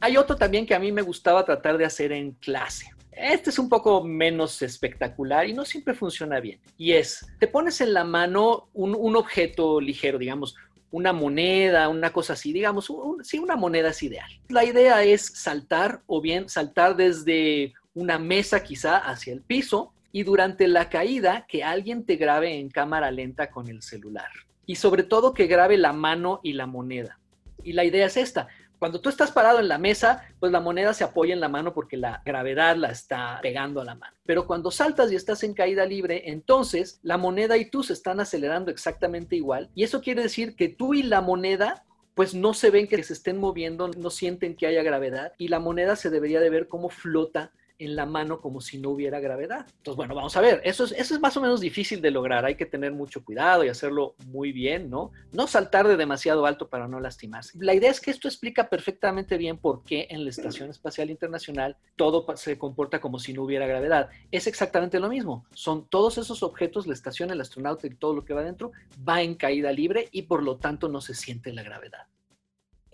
Hay 0.00 0.16
otro 0.16 0.36
también 0.36 0.66
que 0.66 0.74
a 0.74 0.78
mí 0.78 0.90
me 0.90 1.02
gustaba 1.02 1.44
tratar 1.44 1.76
de 1.76 1.84
hacer 1.84 2.12
en 2.12 2.32
clase. 2.32 2.90
Este 3.12 3.50
es 3.50 3.58
un 3.58 3.68
poco 3.68 4.02
menos 4.02 4.60
espectacular 4.62 5.48
y 5.48 5.52
no 5.52 5.64
siempre 5.64 5.94
funciona 5.94 6.40
bien. 6.40 6.60
Y 6.76 6.92
es, 6.92 7.26
te 7.38 7.46
pones 7.46 7.80
en 7.80 7.92
la 7.94 8.04
mano 8.04 8.68
un, 8.72 8.96
un 8.98 9.16
objeto 9.16 9.80
ligero, 9.80 10.18
digamos, 10.18 10.56
una 10.94 11.12
moneda, 11.12 11.88
una 11.88 12.12
cosa 12.12 12.34
así, 12.34 12.52
digamos, 12.52 12.88
sí, 13.22 13.40
una 13.40 13.56
moneda 13.56 13.88
es 13.88 14.00
ideal. 14.04 14.30
La 14.48 14.64
idea 14.64 15.02
es 15.02 15.26
saltar 15.26 16.02
o 16.06 16.20
bien 16.20 16.48
saltar 16.48 16.94
desde 16.94 17.72
una 17.94 18.20
mesa 18.20 18.62
quizá 18.62 18.98
hacia 18.98 19.32
el 19.32 19.40
piso 19.40 19.92
y 20.12 20.22
durante 20.22 20.68
la 20.68 20.88
caída 20.88 21.46
que 21.48 21.64
alguien 21.64 22.06
te 22.06 22.14
grabe 22.14 22.60
en 22.60 22.70
cámara 22.70 23.10
lenta 23.10 23.50
con 23.50 23.66
el 23.66 23.82
celular. 23.82 24.28
Y 24.66 24.76
sobre 24.76 25.02
todo 25.02 25.34
que 25.34 25.48
grabe 25.48 25.78
la 25.78 25.92
mano 25.92 26.38
y 26.44 26.52
la 26.52 26.68
moneda. 26.68 27.18
Y 27.64 27.72
la 27.72 27.84
idea 27.84 28.06
es 28.06 28.16
esta, 28.16 28.46
cuando 28.84 29.00
tú 29.00 29.08
estás 29.08 29.30
parado 29.30 29.60
en 29.60 29.68
la 29.68 29.78
mesa, 29.78 30.28
pues 30.38 30.52
la 30.52 30.60
moneda 30.60 30.92
se 30.92 31.04
apoya 31.04 31.32
en 31.32 31.40
la 31.40 31.48
mano 31.48 31.72
porque 31.72 31.96
la 31.96 32.20
gravedad 32.22 32.76
la 32.76 32.90
está 32.90 33.38
pegando 33.40 33.80
a 33.80 33.84
la 33.86 33.94
mano. 33.94 34.14
Pero 34.26 34.46
cuando 34.46 34.70
saltas 34.70 35.10
y 35.10 35.16
estás 35.16 35.42
en 35.42 35.54
caída 35.54 35.86
libre, 35.86 36.24
entonces 36.26 37.00
la 37.02 37.16
moneda 37.16 37.56
y 37.56 37.70
tú 37.70 37.82
se 37.82 37.94
están 37.94 38.20
acelerando 38.20 38.70
exactamente 38.70 39.36
igual. 39.36 39.70
Y 39.74 39.84
eso 39.84 40.02
quiere 40.02 40.24
decir 40.24 40.54
que 40.54 40.68
tú 40.68 40.92
y 40.92 41.02
la 41.02 41.22
moneda 41.22 41.86
pues 42.12 42.34
no 42.34 42.52
se 42.52 42.68
ven 42.68 42.86
que 42.86 43.02
se 43.02 43.14
estén 43.14 43.38
moviendo, 43.38 43.88
no 43.88 44.10
sienten 44.10 44.54
que 44.54 44.66
haya 44.66 44.82
gravedad 44.82 45.32
y 45.38 45.48
la 45.48 45.60
moneda 45.60 45.96
se 45.96 46.10
debería 46.10 46.40
de 46.40 46.50
ver 46.50 46.68
cómo 46.68 46.90
flota 46.90 47.52
en 47.78 47.96
la 47.96 48.06
mano 48.06 48.40
como 48.40 48.60
si 48.60 48.78
no 48.78 48.90
hubiera 48.90 49.20
gravedad. 49.20 49.66
Entonces, 49.78 49.96
bueno, 49.96 50.14
vamos 50.14 50.36
a 50.36 50.40
ver, 50.40 50.60
eso 50.64 50.84
es, 50.84 51.20
más 51.20 51.36
o 51.36 51.40
menos 51.40 51.60
difícil 51.60 52.00
de 52.00 52.10
lograr, 52.10 52.44
hay 52.44 52.54
que 52.54 52.66
tener 52.66 52.92
mucho 52.92 53.24
cuidado 53.24 53.64
y 53.64 53.68
hacerlo 53.68 54.14
muy 54.26 54.52
bien, 54.52 54.90
¿no? 54.90 55.12
No 55.32 55.46
saltar 55.46 55.88
de 55.88 55.96
demasiado 55.96 56.46
alto 56.46 56.68
para 56.68 56.88
no 56.88 57.00
lastimarse. 57.00 57.58
La 57.60 57.74
idea 57.74 57.90
es 57.90 58.00
que 58.00 58.10
esto 58.10 58.28
explica 58.28 58.68
perfectamente 58.68 59.36
bien 59.36 59.58
por 59.58 59.82
qué 59.82 60.06
en 60.10 60.24
la 60.24 60.30
Estación 60.30 60.70
Espacial 60.70 61.10
Internacional 61.10 61.76
todo 61.96 62.26
se 62.36 62.58
comporta 62.58 63.00
como 63.00 63.18
si 63.18 63.32
no 63.32 63.42
hubiera 63.42 63.66
gravedad. 63.66 64.10
Es 64.30 64.46
exactamente 64.46 65.00
lo 65.00 65.08
mismo, 65.08 65.46
son 65.52 65.86
todos 65.88 66.18
esos 66.18 66.42
objetos, 66.42 66.86
la 66.86 66.94
estación, 66.94 67.30
el 67.30 67.40
astronauta 67.40 67.86
y 67.86 67.94
todo 67.94 68.14
lo 68.14 68.24
que 68.24 68.34
va 68.34 68.42
dentro, 68.42 68.72
va 69.06 69.22
en 69.22 69.34
caída 69.34 69.72
libre 69.72 70.08
y 70.12 70.22
por 70.22 70.42
lo 70.42 70.56
tanto 70.56 70.88
no 70.88 71.00
se 71.00 71.14
siente 71.14 71.52
la 71.52 71.62
gravedad. 71.62 72.06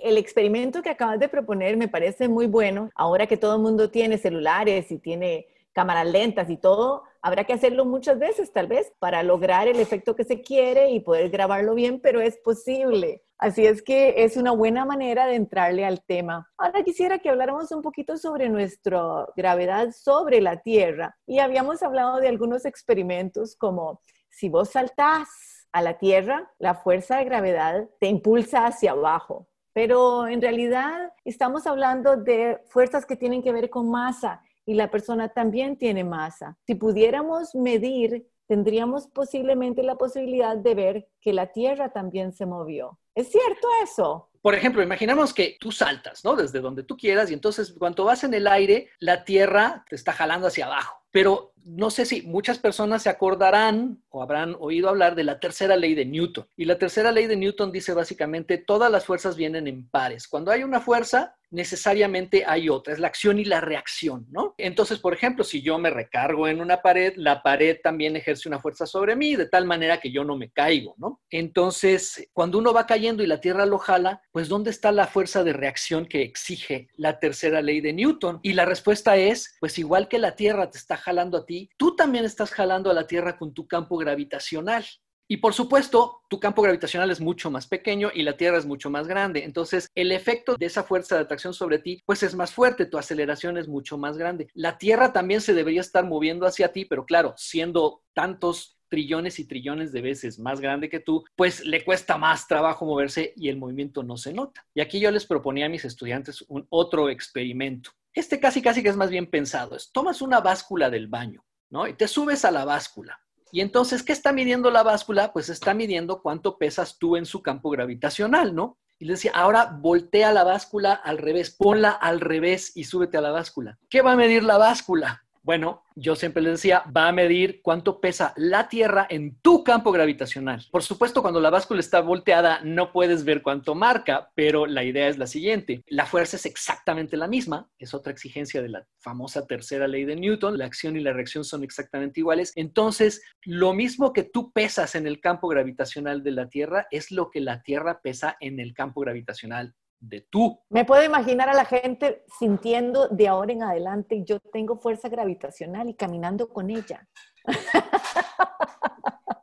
El 0.02 0.18
experimento 0.18 0.82
que 0.82 0.90
acabas 0.90 1.18
de 1.18 1.28
proponer 1.28 1.76
me 1.76 1.88
parece 1.88 2.28
muy 2.28 2.46
bueno. 2.46 2.90
Ahora 2.94 3.26
que 3.26 3.36
todo 3.36 3.56
el 3.56 3.62
mundo 3.62 3.90
tiene 3.90 4.18
celulares 4.18 4.90
y 4.90 4.98
tiene 4.98 5.46
cámaras 5.72 6.06
lentas 6.06 6.50
y 6.50 6.56
todo, 6.56 7.04
habrá 7.22 7.44
que 7.44 7.52
hacerlo 7.52 7.84
muchas 7.84 8.18
veces 8.18 8.52
tal 8.52 8.66
vez 8.66 8.92
para 8.98 9.22
lograr 9.22 9.68
el 9.68 9.78
efecto 9.78 10.16
que 10.16 10.24
se 10.24 10.42
quiere 10.42 10.90
y 10.90 11.00
poder 11.00 11.30
grabarlo 11.30 11.74
bien, 11.74 12.00
pero 12.00 12.20
es 12.20 12.38
posible. 12.38 13.22
Así 13.38 13.64
es 13.64 13.82
que 13.82 14.22
es 14.24 14.36
una 14.36 14.52
buena 14.52 14.84
manera 14.84 15.26
de 15.26 15.34
entrarle 15.34 15.86
al 15.86 16.04
tema. 16.04 16.50
Ahora 16.58 16.82
quisiera 16.82 17.18
que 17.18 17.30
habláramos 17.30 17.72
un 17.72 17.80
poquito 17.80 18.18
sobre 18.18 18.50
nuestra 18.50 19.26
gravedad 19.34 19.92
sobre 19.92 20.40
la 20.42 20.60
Tierra 20.60 21.16
y 21.26 21.38
habíamos 21.38 21.82
hablado 21.82 22.20
de 22.20 22.28
algunos 22.28 22.66
experimentos 22.66 23.56
como 23.56 24.02
si 24.28 24.50
vos 24.50 24.70
saltás 24.70 25.28
a 25.72 25.80
la 25.82 25.98
Tierra, 25.98 26.50
la 26.58 26.74
fuerza 26.74 27.16
de 27.16 27.24
gravedad 27.24 27.88
te 27.98 28.08
impulsa 28.08 28.66
hacia 28.66 28.90
abajo. 28.90 29.48
Pero 29.72 30.26
en 30.26 30.40
realidad 30.40 31.12
estamos 31.24 31.66
hablando 31.66 32.16
de 32.16 32.58
fuerzas 32.66 33.06
que 33.06 33.16
tienen 33.16 33.42
que 33.42 33.52
ver 33.52 33.70
con 33.70 33.90
masa 33.90 34.42
y 34.66 34.74
la 34.74 34.90
persona 34.90 35.28
también 35.28 35.76
tiene 35.76 36.04
masa. 36.04 36.56
Si 36.66 36.74
pudiéramos 36.74 37.54
medir, 37.54 38.26
tendríamos 38.46 39.06
posiblemente 39.08 39.82
la 39.82 39.96
posibilidad 39.96 40.56
de 40.56 40.74
ver 40.74 41.08
que 41.20 41.32
la 41.32 41.52
Tierra 41.52 41.92
también 41.92 42.32
se 42.32 42.46
movió. 42.46 42.98
¿Es 43.14 43.30
cierto 43.30 43.68
eso? 43.82 44.30
Por 44.42 44.54
ejemplo, 44.54 44.82
imaginamos 44.82 45.34
que 45.34 45.56
tú 45.60 45.70
saltas, 45.70 46.24
¿no? 46.24 46.34
Desde 46.34 46.60
donde 46.60 46.82
tú 46.82 46.96
quieras 46.96 47.30
y 47.30 47.34
entonces 47.34 47.74
cuando 47.78 48.04
vas 48.04 48.24
en 48.24 48.32
el 48.32 48.46
aire, 48.46 48.88
la 48.98 49.24
Tierra 49.24 49.84
te 49.88 49.96
está 49.96 50.12
jalando 50.12 50.46
hacia 50.46 50.66
abajo. 50.66 51.04
Pero 51.10 51.52
no 51.64 51.90
sé 51.90 52.04
si 52.06 52.22
muchas 52.22 52.58
personas 52.58 53.02
se 53.02 53.08
acordarán 53.10 54.02
o 54.08 54.22
habrán 54.22 54.56
oído 54.58 54.88
hablar 54.88 55.14
de 55.14 55.24
la 55.24 55.40
tercera 55.40 55.76
ley 55.76 55.94
de 55.94 56.06
Newton. 56.06 56.46
Y 56.56 56.64
la 56.64 56.78
tercera 56.78 57.12
ley 57.12 57.26
de 57.26 57.36
Newton 57.36 57.72
dice 57.72 57.94
básicamente 57.94 58.58
todas 58.58 58.90
las 58.90 59.04
fuerzas 59.04 59.36
vienen 59.36 59.66
en 59.66 59.88
pares. 59.88 60.28
Cuando 60.28 60.50
hay 60.50 60.62
una 60.62 60.80
fuerza, 60.80 61.36
necesariamente 61.50 62.44
hay 62.46 62.68
otra, 62.68 62.94
es 62.94 63.00
la 63.00 63.08
acción 63.08 63.38
y 63.38 63.44
la 63.44 63.60
reacción, 63.60 64.26
¿no? 64.30 64.54
Entonces, 64.56 64.98
por 64.98 65.14
ejemplo, 65.14 65.44
si 65.44 65.62
yo 65.62 65.78
me 65.78 65.90
recargo 65.90 66.46
en 66.48 66.60
una 66.60 66.80
pared, 66.80 67.14
la 67.16 67.42
pared 67.42 67.78
también 67.82 68.16
ejerce 68.16 68.48
una 68.48 68.60
fuerza 68.60 68.86
sobre 68.86 69.16
mí, 69.16 69.36
de 69.36 69.46
tal 69.46 69.64
manera 69.64 70.00
que 70.00 70.12
yo 70.12 70.24
no 70.24 70.36
me 70.36 70.50
caigo, 70.50 70.94
¿no? 70.98 71.20
Entonces, 71.30 72.28
cuando 72.32 72.58
uno 72.58 72.72
va 72.72 72.86
cayendo 72.86 73.22
y 73.22 73.26
la 73.26 73.40
Tierra 73.40 73.66
lo 73.66 73.78
jala, 73.78 74.22
pues 74.30 74.48
¿dónde 74.48 74.70
está 74.70 74.92
la 74.92 75.06
fuerza 75.06 75.42
de 75.42 75.52
reacción 75.52 76.06
que 76.06 76.22
exige 76.22 76.88
la 76.96 77.18
tercera 77.18 77.62
ley 77.62 77.80
de 77.80 77.92
Newton? 77.92 78.38
Y 78.42 78.52
la 78.52 78.64
respuesta 78.64 79.16
es, 79.16 79.56
pues 79.60 79.78
igual 79.78 80.08
que 80.08 80.18
la 80.18 80.36
Tierra 80.36 80.70
te 80.70 80.78
está 80.78 80.96
jalando 80.96 81.38
a 81.38 81.46
ti, 81.46 81.49
tú 81.76 81.96
también 81.96 82.24
estás 82.24 82.50
jalando 82.50 82.90
a 82.90 82.94
la 82.94 83.06
Tierra 83.06 83.36
con 83.36 83.52
tu 83.54 83.66
campo 83.66 83.96
gravitacional. 83.96 84.84
Y 85.32 85.36
por 85.36 85.54
supuesto, 85.54 86.22
tu 86.28 86.40
campo 86.40 86.60
gravitacional 86.60 87.08
es 87.12 87.20
mucho 87.20 87.52
más 87.52 87.68
pequeño 87.68 88.10
y 88.12 88.24
la 88.24 88.36
Tierra 88.36 88.58
es 88.58 88.66
mucho 88.66 88.90
más 88.90 89.06
grande. 89.06 89.44
Entonces, 89.44 89.88
el 89.94 90.10
efecto 90.10 90.56
de 90.56 90.66
esa 90.66 90.82
fuerza 90.82 91.14
de 91.14 91.20
atracción 91.20 91.54
sobre 91.54 91.78
ti, 91.78 92.02
pues 92.04 92.24
es 92.24 92.34
más 92.34 92.52
fuerte, 92.52 92.86
tu 92.86 92.98
aceleración 92.98 93.56
es 93.56 93.68
mucho 93.68 93.96
más 93.96 94.18
grande. 94.18 94.48
La 94.54 94.76
Tierra 94.76 95.12
también 95.12 95.40
se 95.40 95.54
debería 95.54 95.82
estar 95.82 96.04
moviendo 96.04 96.46
hacia 96.46 96.72
ti, 96.72 96.84
pero 96.84 97.06
claro, 97.06 97.34
siendo 97.36 98.02
tantos 98.12 98.80
trillones 98.88 99.38
y 99.38 99.46
trillones 99.46 99.92
de 99.92 100.02
veces 100.02 100.40
más 100.40 100.60
grande 100.60 100.88
que 100.90 100.98
tú, 100.98 101.24
pues 101.36 101.64
le 101.64 101.84
cuesta 101.84 102.18
más 102.18 102.48
trabajo 102.48 102.84
moverse 102.84 103.32
y 103.36 103.48
el 103.48 103.56
movimiento 103.56 104.02
no 104.02 104.16
se 104.16 104.34
nota. 104.34 104.66
Y 104.74 104.80
aquí 104.80 104.98
yo 104.98 105.12
les 105.12 105.26
proponía 105.26 105.66
a 105.66 105.68
mis 105.70 105.84
estudiantes 105.84 106.44
un 106.48 106.66
otro 106.70 107.08
experimento. 107.08 107.92
Este 108.12 108.40
casi 108.40 108.62
casi 108.62 108.82
que 108.82 108.88
es 108.88 108.96
más 108.96 109.10
bien 109.10 109.30
pensado, 109.30 109.76
es 109.76 109.90
tomas 109.92 110.22
una 110.22 110.40
báscula 110.40 110.90
del 110.90 111.08
baño, 111.08 111.44
¿no? 111.68 111.86
Y 111.86 111.94
te 111.94 112.08
subes 112.08 112.44
a 112.44 112.50
la 112.50 112.64
báscula 112.64 113.20
y 113.52 113.60
entonces, 113.60 114.02
¿qué 114.02 114.12
está 114.12 114.32
midiendo 114.32 114.70
la 114.70 114.82
báscula? 114.82 115.32
Pues 115.32 115.48
está 115.48 115.74
midiendo 115.74 116.22
cuánto 116.22 116.56
pesas 116.56 116.98
tú 116.98 117.16
en 117.16 117.26
su 117.26 117.42
campo 117.42 117.70
gravitacional, 117.70 118.54
¿no? 118.54 118.78
Y 118.98 119.06
le 119.06 119.14
decía, 119.14 119.32
ahora 119.34 119.76
voltea 119.80 120.32
la 120.32 120.44
báscula 120.44 120.92
al 120.92 121.18
revés, 121.18 121.50
ponla 121.50 121.90
al 121.90 122.20
revés 122.20 122.76
y 122.76 122.84
súbete 122.84 123.16
a 123.16 123.22
la 123.22 123.30
báscula. 123.30 123.78
¿Qué 123.88 124.02
va 124.02 124.12
a 124.12 124.16
medir 124.16 124.44
la 124.44 124.58
báscula? 124.58 125.24
Bueno, 125.42 125.84
yo 125.96 126.16
siempre 126.16 126.42
les 126.42 126.52
decía, 126.52 126.84
va 126.94 127.08
a 127.08 127.12
medir 127.12 127.60
cuánto 127.62 127.98
pesa 127.98 128.34
la 128.36 128.68
Tierra 128.68 129.06
en 129.08 129.36
tu 129.40 129.64
campo 129.64 129.90
gravitacional. 129.90 130.66
Por 130.70 130.82
supuesto, 130.82 131.22
cuando 131.22 131.40
la 131.40 131.48
báscula 131.48 131.80
está 131.80 132.00
volteada, 132.00 132.60
no 132.62 132.92
puedes 132.92 133.24
ver 133.24 133.40
cuánto 133.40 133.74
marca, 133.74 134.30
pero 134.34 134.66
la 134.66 134.84
idea 134.84 135.08
es 135.08 135.16
la 135.16 135.26
siguiente. 135.26 135.82
La 135.86 136.04
fuerza 136.04 136.36
es 136.36 136.44
exactamente 136.44 137.16
la 137.16 137.26
misma, 137.26 137.70
es 137.78 137.94
otra 137.94 138.12
exigencia 138.12 138.60
de 138.60 138.68
la 138.68 138.86
famosa 138.98 139.46
tercera 139.46 139.88
ley 139.88 140.04
de 140.04 140.16
Newton, 140.16 140.58
la 140.58 140.66
acción 140.66 140.96
y 140.96 141.00
la 141.00 141.14
reacción 141.14 141.44
son 141.44 141.64
exactamente 141.64 142.20
iguales. 142.20 142.52
Entonces, 142.54 143.22
lo 143.42 143.72
mismo 143.72 144.12
que 144.12 144.24
tú 144.24 144.52
pesas 144.52 144.94
en 144.94 145.06
el 145.06 145.20
campo 145.20 145.48
gravitacional 145.48 146.22
de 146.22 146.32
la 146.32 146.48
Tierra 146.48 146.86
es 146.90 147.10
lo 147.10 147.30
que 147.30 147.40
la 147.40 147.62
Tierra 147.62 148.00
pesa 148.02 148.36
en 148.40 148.60
el 148.60 148.74
campo 148.74 149.00
gravitacional 149.00 149.74
de 150.00 150.22
tú. 150.22 150.58
Me 150.70 150.84
puedo 150.84 151.04
imaginar 151.04 151.48
a 151.48 151.54
la 151.54 151.64
gente 151.64 152.24
sintiendo 152.38 153.08
de 153.08 153.28
ahora 153.28 153.52
en 153.52 153.62
adelante, 153.62 154.24
yo 154.24 154.40
tengo 154.52 154.78
fuerza 154.78 155.08
gravitacional 155.08 155.88
y 155.88 155.94
caminando 155.94 156.48
con 156.48 156.70
ella. 156.70 157.06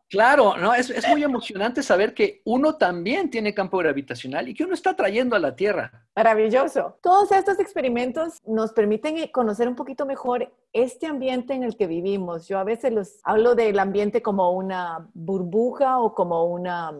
Claro, 0.09 0.55
¿no? 0.55 0.73
Es, 0.73 0.89
es, 0.89 1.05
muy 1.09 1.21
emocionante 1.21 1.83
saber 1.83 2.13
que 2.13 2.41
uno 2.45 2.77
también 2.77 3.29
tiene 3.29 3.53
campo 3.53 3.77
gravitacional 3.77 4.47
y 4.47 4.53
que 4.53 4.63
uno 4.63 4.73
está 4.73 4.95
trayendo 4.95 5.35
a 5.35 5.39
la 5.39 5.53
Tierra. 5.53 6.07
Maravilloso. 6.15 6.97
Todos 7.01 7.31
estos 7.33 7.59
experimentos 7.59 8.37
nos 8.45 8.71
permiten 8.71 9.27
conocer 9.27 9.67
un 9.67 9.75
poquito 9.75 10.05
mejor 10.05 10.53
este 10.71 11.07
ambiente 11.07 11.53
en 11.53 11.63
el 11.63 11.75
que 11.75 11.87
vivimos. 11.87 12.47
Yo 12.47 12.57
a 12.57 12.63
veces 12.63 12.93
los 12.93 13.19
hablo 13.23 13.53
del 13.53 13.79
ambiente 13.79 14.21
como 14.21 14.51
una 14.51 15.09
burbuja 15.13 15.99
o 15.99 16.13
como 16.13 16.45
una 16.45 16.93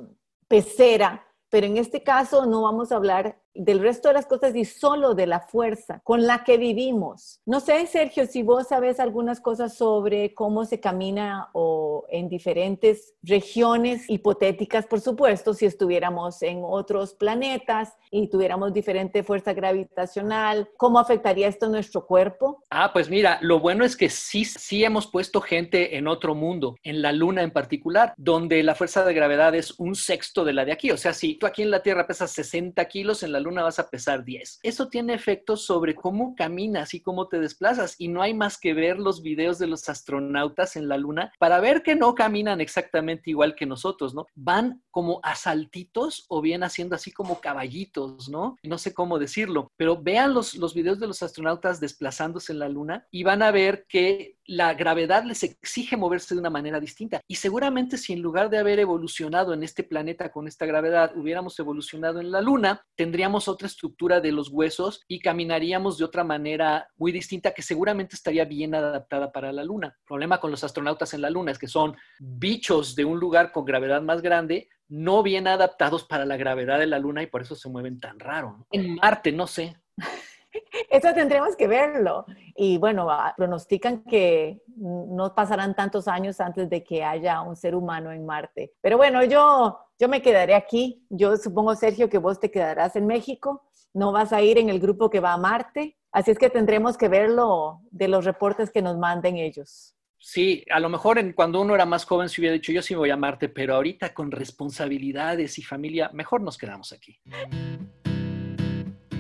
pecera, 0.50 1.26
pero 1.50 1.66
en 1.66 1.78
este 1.78 2.04
caso 2.04 2.46
no 2.46 2.64
vamos 2.64 2.92
a 2.92 2.98
hablar 2.98 3.40
del 3.58 3.80
resto 3.80 4.08
de 4.08 4.14
las 4.14 4.26
cosas 4.26 4.56
y 4.56 4.66
solo 4.66 5.16
de 5.16 5.28
la 5.28 5.40
fuerza 5.40 6.02
con 6.04 6.26
la 6.26 6.44
que 6.44 6.58
vivimos. 6.58 7.42
No 7.46 7.60
sé, 7.60 7.86
Sergio, 7.88 8.26
si 8.26 8.44
vos 8.44 8.68
sabes 8.68 9.00
algunas 9.00 9.40
cosas 9.40 9.76
sobre 9.76 10.34
cómo 10.34 10.66
se 10.66 10.80
camina 10.80 11.50
o 11.54 12.06
en 12.10 12.30
diferentes 12.30 13.16
regiones 13.24 14.10
hipotéticas, 14.10 14.86
por 14.86 15.02
supuesto, 15.02 15.54
si 15.54 15.66
estuviéramos 15.66 16.42
en 16.44 16.62
otros 16.64 17.14
planetas 17.14 17.94
y 18.12 18.30
tuviéramos 18.30 18.74
diferente 18.74 19.24
fuerza 19.24 19.54
gravitacional, 19.54 20.70
¿cómo 20.78 21.00
afectaría 21.00 21.48
esto 21.48 21.66
a 21.66 21.70
nuestro 21.70 22.06
cuerpo? 22.06 22.64
Ah, 22.70 22.92
pues 22.94 23.10
mira, 23.10 23.40
lo 23.42 23.60
bueno 23.60 23.84
es 23.84 23.96
que 23.98 24.10
sí, 24.10 24.46
sí 24.46 24.84
hemos 24.84 25.08
puesto 25.08 25.42
gente 25.42 25.98
en 25.98 26.08
otro 26.08 26.36
mundo, 26.36 26.76
en 26.84 27.02
la 27.02 27.12
Luna 27.12 27.42
en 27.42 27.52
particular, 27.52 28.14
donde 28.18 28.64
la 28.64 28.76
fuerza 28.76 29.04
de 29.04 29.14
gravedad 29.14 29.56
es 29.56 29.80
un 29.80 29.96
sexto 29.96 30.46
de 30.46 30.54
la 30.54 30.66
de 30.66 30.72
aquí. 30.72 30.92
O 30.92 30.98
sea, 30.98 31.14
si 31.14 31.36
tú 31.36 31.46
aquí 31.46 31.62
en 31.62 31.72
la 31.72 31.82
Tierra 31.82 32.08
pesas 32.08 32.32
60 32.32 32.84
kilos, 32.86 33.24
en 33.24 33.32
la 33.32 33.40
Luna 33.40 33.47
vas 33.56 33.80
a 33.80 33.90
pesar 33.90 34.24
10. 34.24 34.60
Eso 34.64 34.88
tiene 34.88 35.14
efectos 35.14 35.66
sobre 35.66 35.96
cómo 35.96 36.36
caminas 36.36 36.94
y 36.94 37.02
cómo 37.02 37.28
te 37.28 37.40
desplazas. 37.40 37.96
Y 37.98 38.08
no 38.08 38.22
hay 38.22 38.34
más 38.34 38.58
que 38.60 38.74
ver 38.74 39.00
los 39.00 39.22
videos 39.22 39.60
de 39.60 39.68
los 39.68 39.90
astronautas 39.90 40.76
en 40.76 40.88
la 40.88 40.98
Luna 40.98 41.32
para 41.40 41.60
ver 41.60 41.84
que 41.84 41.96
no 41.96 42.16
caminan 42.16 42.62
exactamente 42.62 43.30
igual 43.30 43.56
que 43.56 43.66
nosotros, 43.66 44.14
¿no? 44.14 44.28
Van 44.36 44.82
como 44.92 45.20
a 45.24 45.36
saltitos 45.36 46.26
o 46.30 46.42
bien 46.42 46.64
haciendo 46.64 46.96
así 46.96 47.12
como 47.12 47.40
caballitos, 47.40 48.30
¿no? 48.30 48.58
No 48.64 48.78
sé 48.78 48.94
cómo 48.94 49.20
decirlo, 49.20 49.72
pero 49.78 50.02
vean 50.02 50.34
los, 50.34 50.56
los 50.56 50.74
videos 50.74 51.00
de 51.00 51.08
los 51.08 51.24
astronautas 51.24 51.80
desplazándose 51.80 52.52
en 52.54 52.60
la 52.60 52.70
Luna 52.70 53.08
y 53.12 53.24
van 53.24 53.42
a 53.42 53.52
ver 53.52 53.86
que 53.88 54.37
la 54.48 54.74
gravedad 54.74 55.26
les 55.26 55.44
exige 55.44 55.98
moverse 55.98 56.34
de 56.34 56.40
una 56.40 56.50
manera 56.50 56.80
distinta. 56.80 57.22
Y 57.28 57.36
seguramente 57.36 57.98
si 57.98 58.14
en 58.14 58.22
lugar 58.22 58.50
de 58.50 58.58
haber 58.58 58.80
evolucionado 58.80 59.54
en 59.54 59.62
este 59.62 59.84
planeta 59.84 60.32
con 60.32 60.48
esta 60.48 60.66
gravedad, 60.66 61.16
hubiéramos 61.16 61.60
evolucionado 61.60 62.22
en 62.22 62.32
la 62.32 62.42
Luna, 62.42 62.82
tendríamos 62.96 63.48
otra 63.48 63.68
estructura 63.68 64.22
de 64.22 64.32
los 64.32 64.50
huesos 64.50 65.02
y 65.08 65.20
caminaríamos 65.20 65.98
de 65.98 66.06
otra 66.06 66.24
manera 66.24 66.88
muy 66.96 67.12
distinta 67.12 67.52
que 67.52 67.62
seguramente 67.62 68.16
estaría 68.16 68.46
bien 68.46 68.74
adaptada 68.74 69.32
para 69.32 69.52
la 69.52 69.64
Luna. 69.64 69.88
El 69.88 70.06
problema 70.08 70.40
con 70.40 70.50
los 70.50 70.64
astronautas 70.64 71.14
en 71.14 71.22
la 71.22 71.30
Luna 71.30 71.52
es 71.52 71.60
que 71.60 71.68
son 71.68 71.96
bichos 72.20 72.96
de 72.96 73.06
un 73.06 73.20
lugar 73.20 73.52
con 73.52 73.66
gravedad 73.66 74.02
más 74.02 74.22
grande, 74.22 74.70
no 74.88 75.24
bien 75.24 75.48
adaptados 75.48 76.06
para 76.06 76.26
la 76.26 76.38
gravedad 76.38 76.80
de 76.80 76.88
la 76.88 77.00
Luna 77.00 77.22
y 77.22 77.28
por 77.28 77.42
eso 77.42 77.56
se 77.56 77.70
mueven 77.70 78.00
tan 78.00 78.18
raro. 78.20 78.66
En 78.72 78.96
Marte, 78.96 79.34
no 79.34 79.46
sé. 79.46 79.76
Eso 80.90 81.14
tendremos 81.14 81.56
que 81.56 81.68
verlo. 81.68 82.26
Y 82.56 82.78
bueno, 82.78 83.08
pronostican 83.36 84.04
que 84.04 84.62
no 84.76 85.34
pasarán 85.36 85.76
tantos 85.76 86.08
años 86.08 86.40
antes 86.40 86.70
de 86.70 86.84
que 86.84 87.04
haya 87.04 87.42
un 87.42 87.56
ser 87.56 87.76
humano 87.76 88.12
en 88.12 88.26
Marte. 88.26 88.74
Pero 88.82 88.98
bueno, 88.98 89.24
yo, 89.24 89.80
yo 90.00 90.08
me 90.08 90.22
quedaré 90.22 90.56
aquí. 90.56 91.06
Yo 91.10 91.36
supongo, 91.38 91.76
Sergio, 91.76 92.10
que 92.10 92.18
vos 92.18 92.40
te 92.40 92.52
quedarás 92.52 92.96
en 92.96 93.08
México. 93.08 93.64
No 93.94 94.12
vas 94.12 94.34
a 94.34 94.42
ir 94.42 94.58
en 94.58 94.70
el 94.70 94.80
grupo 94.80 95.10
que 95.10 95.20
va 95.20 95.34
a 95.34 95.38
Marte. 95.38 95.98
Así 96.12 96.32
es 96.32 96.40
que 96.40 96.50
tendremos 96.50 96.98
que 96.98 97.10
verlo 97.10 97.82
de 97.92 98.08
los 98.08 98.26
reportes 98.26 98.72
que 98.72 98.82
nos 98.82 98.98
manden 98.98 99.38
ellos. 99.38 99.94
Sí, 100.20 100.66
a 100.72 100.80
lo 100.80 100.90
mejor 100.90 101.20
en, 101.20 101.34
cuando 101.34 101.62
uno 101.62 101.76
era 101.76 101.86
más 101.86 102.06
joven 102.06 102.28
se 102.28 102.42
hubiera 102.42 102.54
dicho 102.54 102.72
yo 102.72 102.82
sí 102.82 102.96
voy 102.96 103.12
a 103.12 103.18
Marte, 103.18 103.50
pero 103.50 103.76
ahorita 103.76 104.14
con 104.14 104.32
responsabilidades 104.32 105.60
y 105.60 105.64
familia, 105.64 106.10
mejor 106.14 106.42
nos 106.42 106.58
quedamos 106.58 106.92
aquí. 106.92 107.20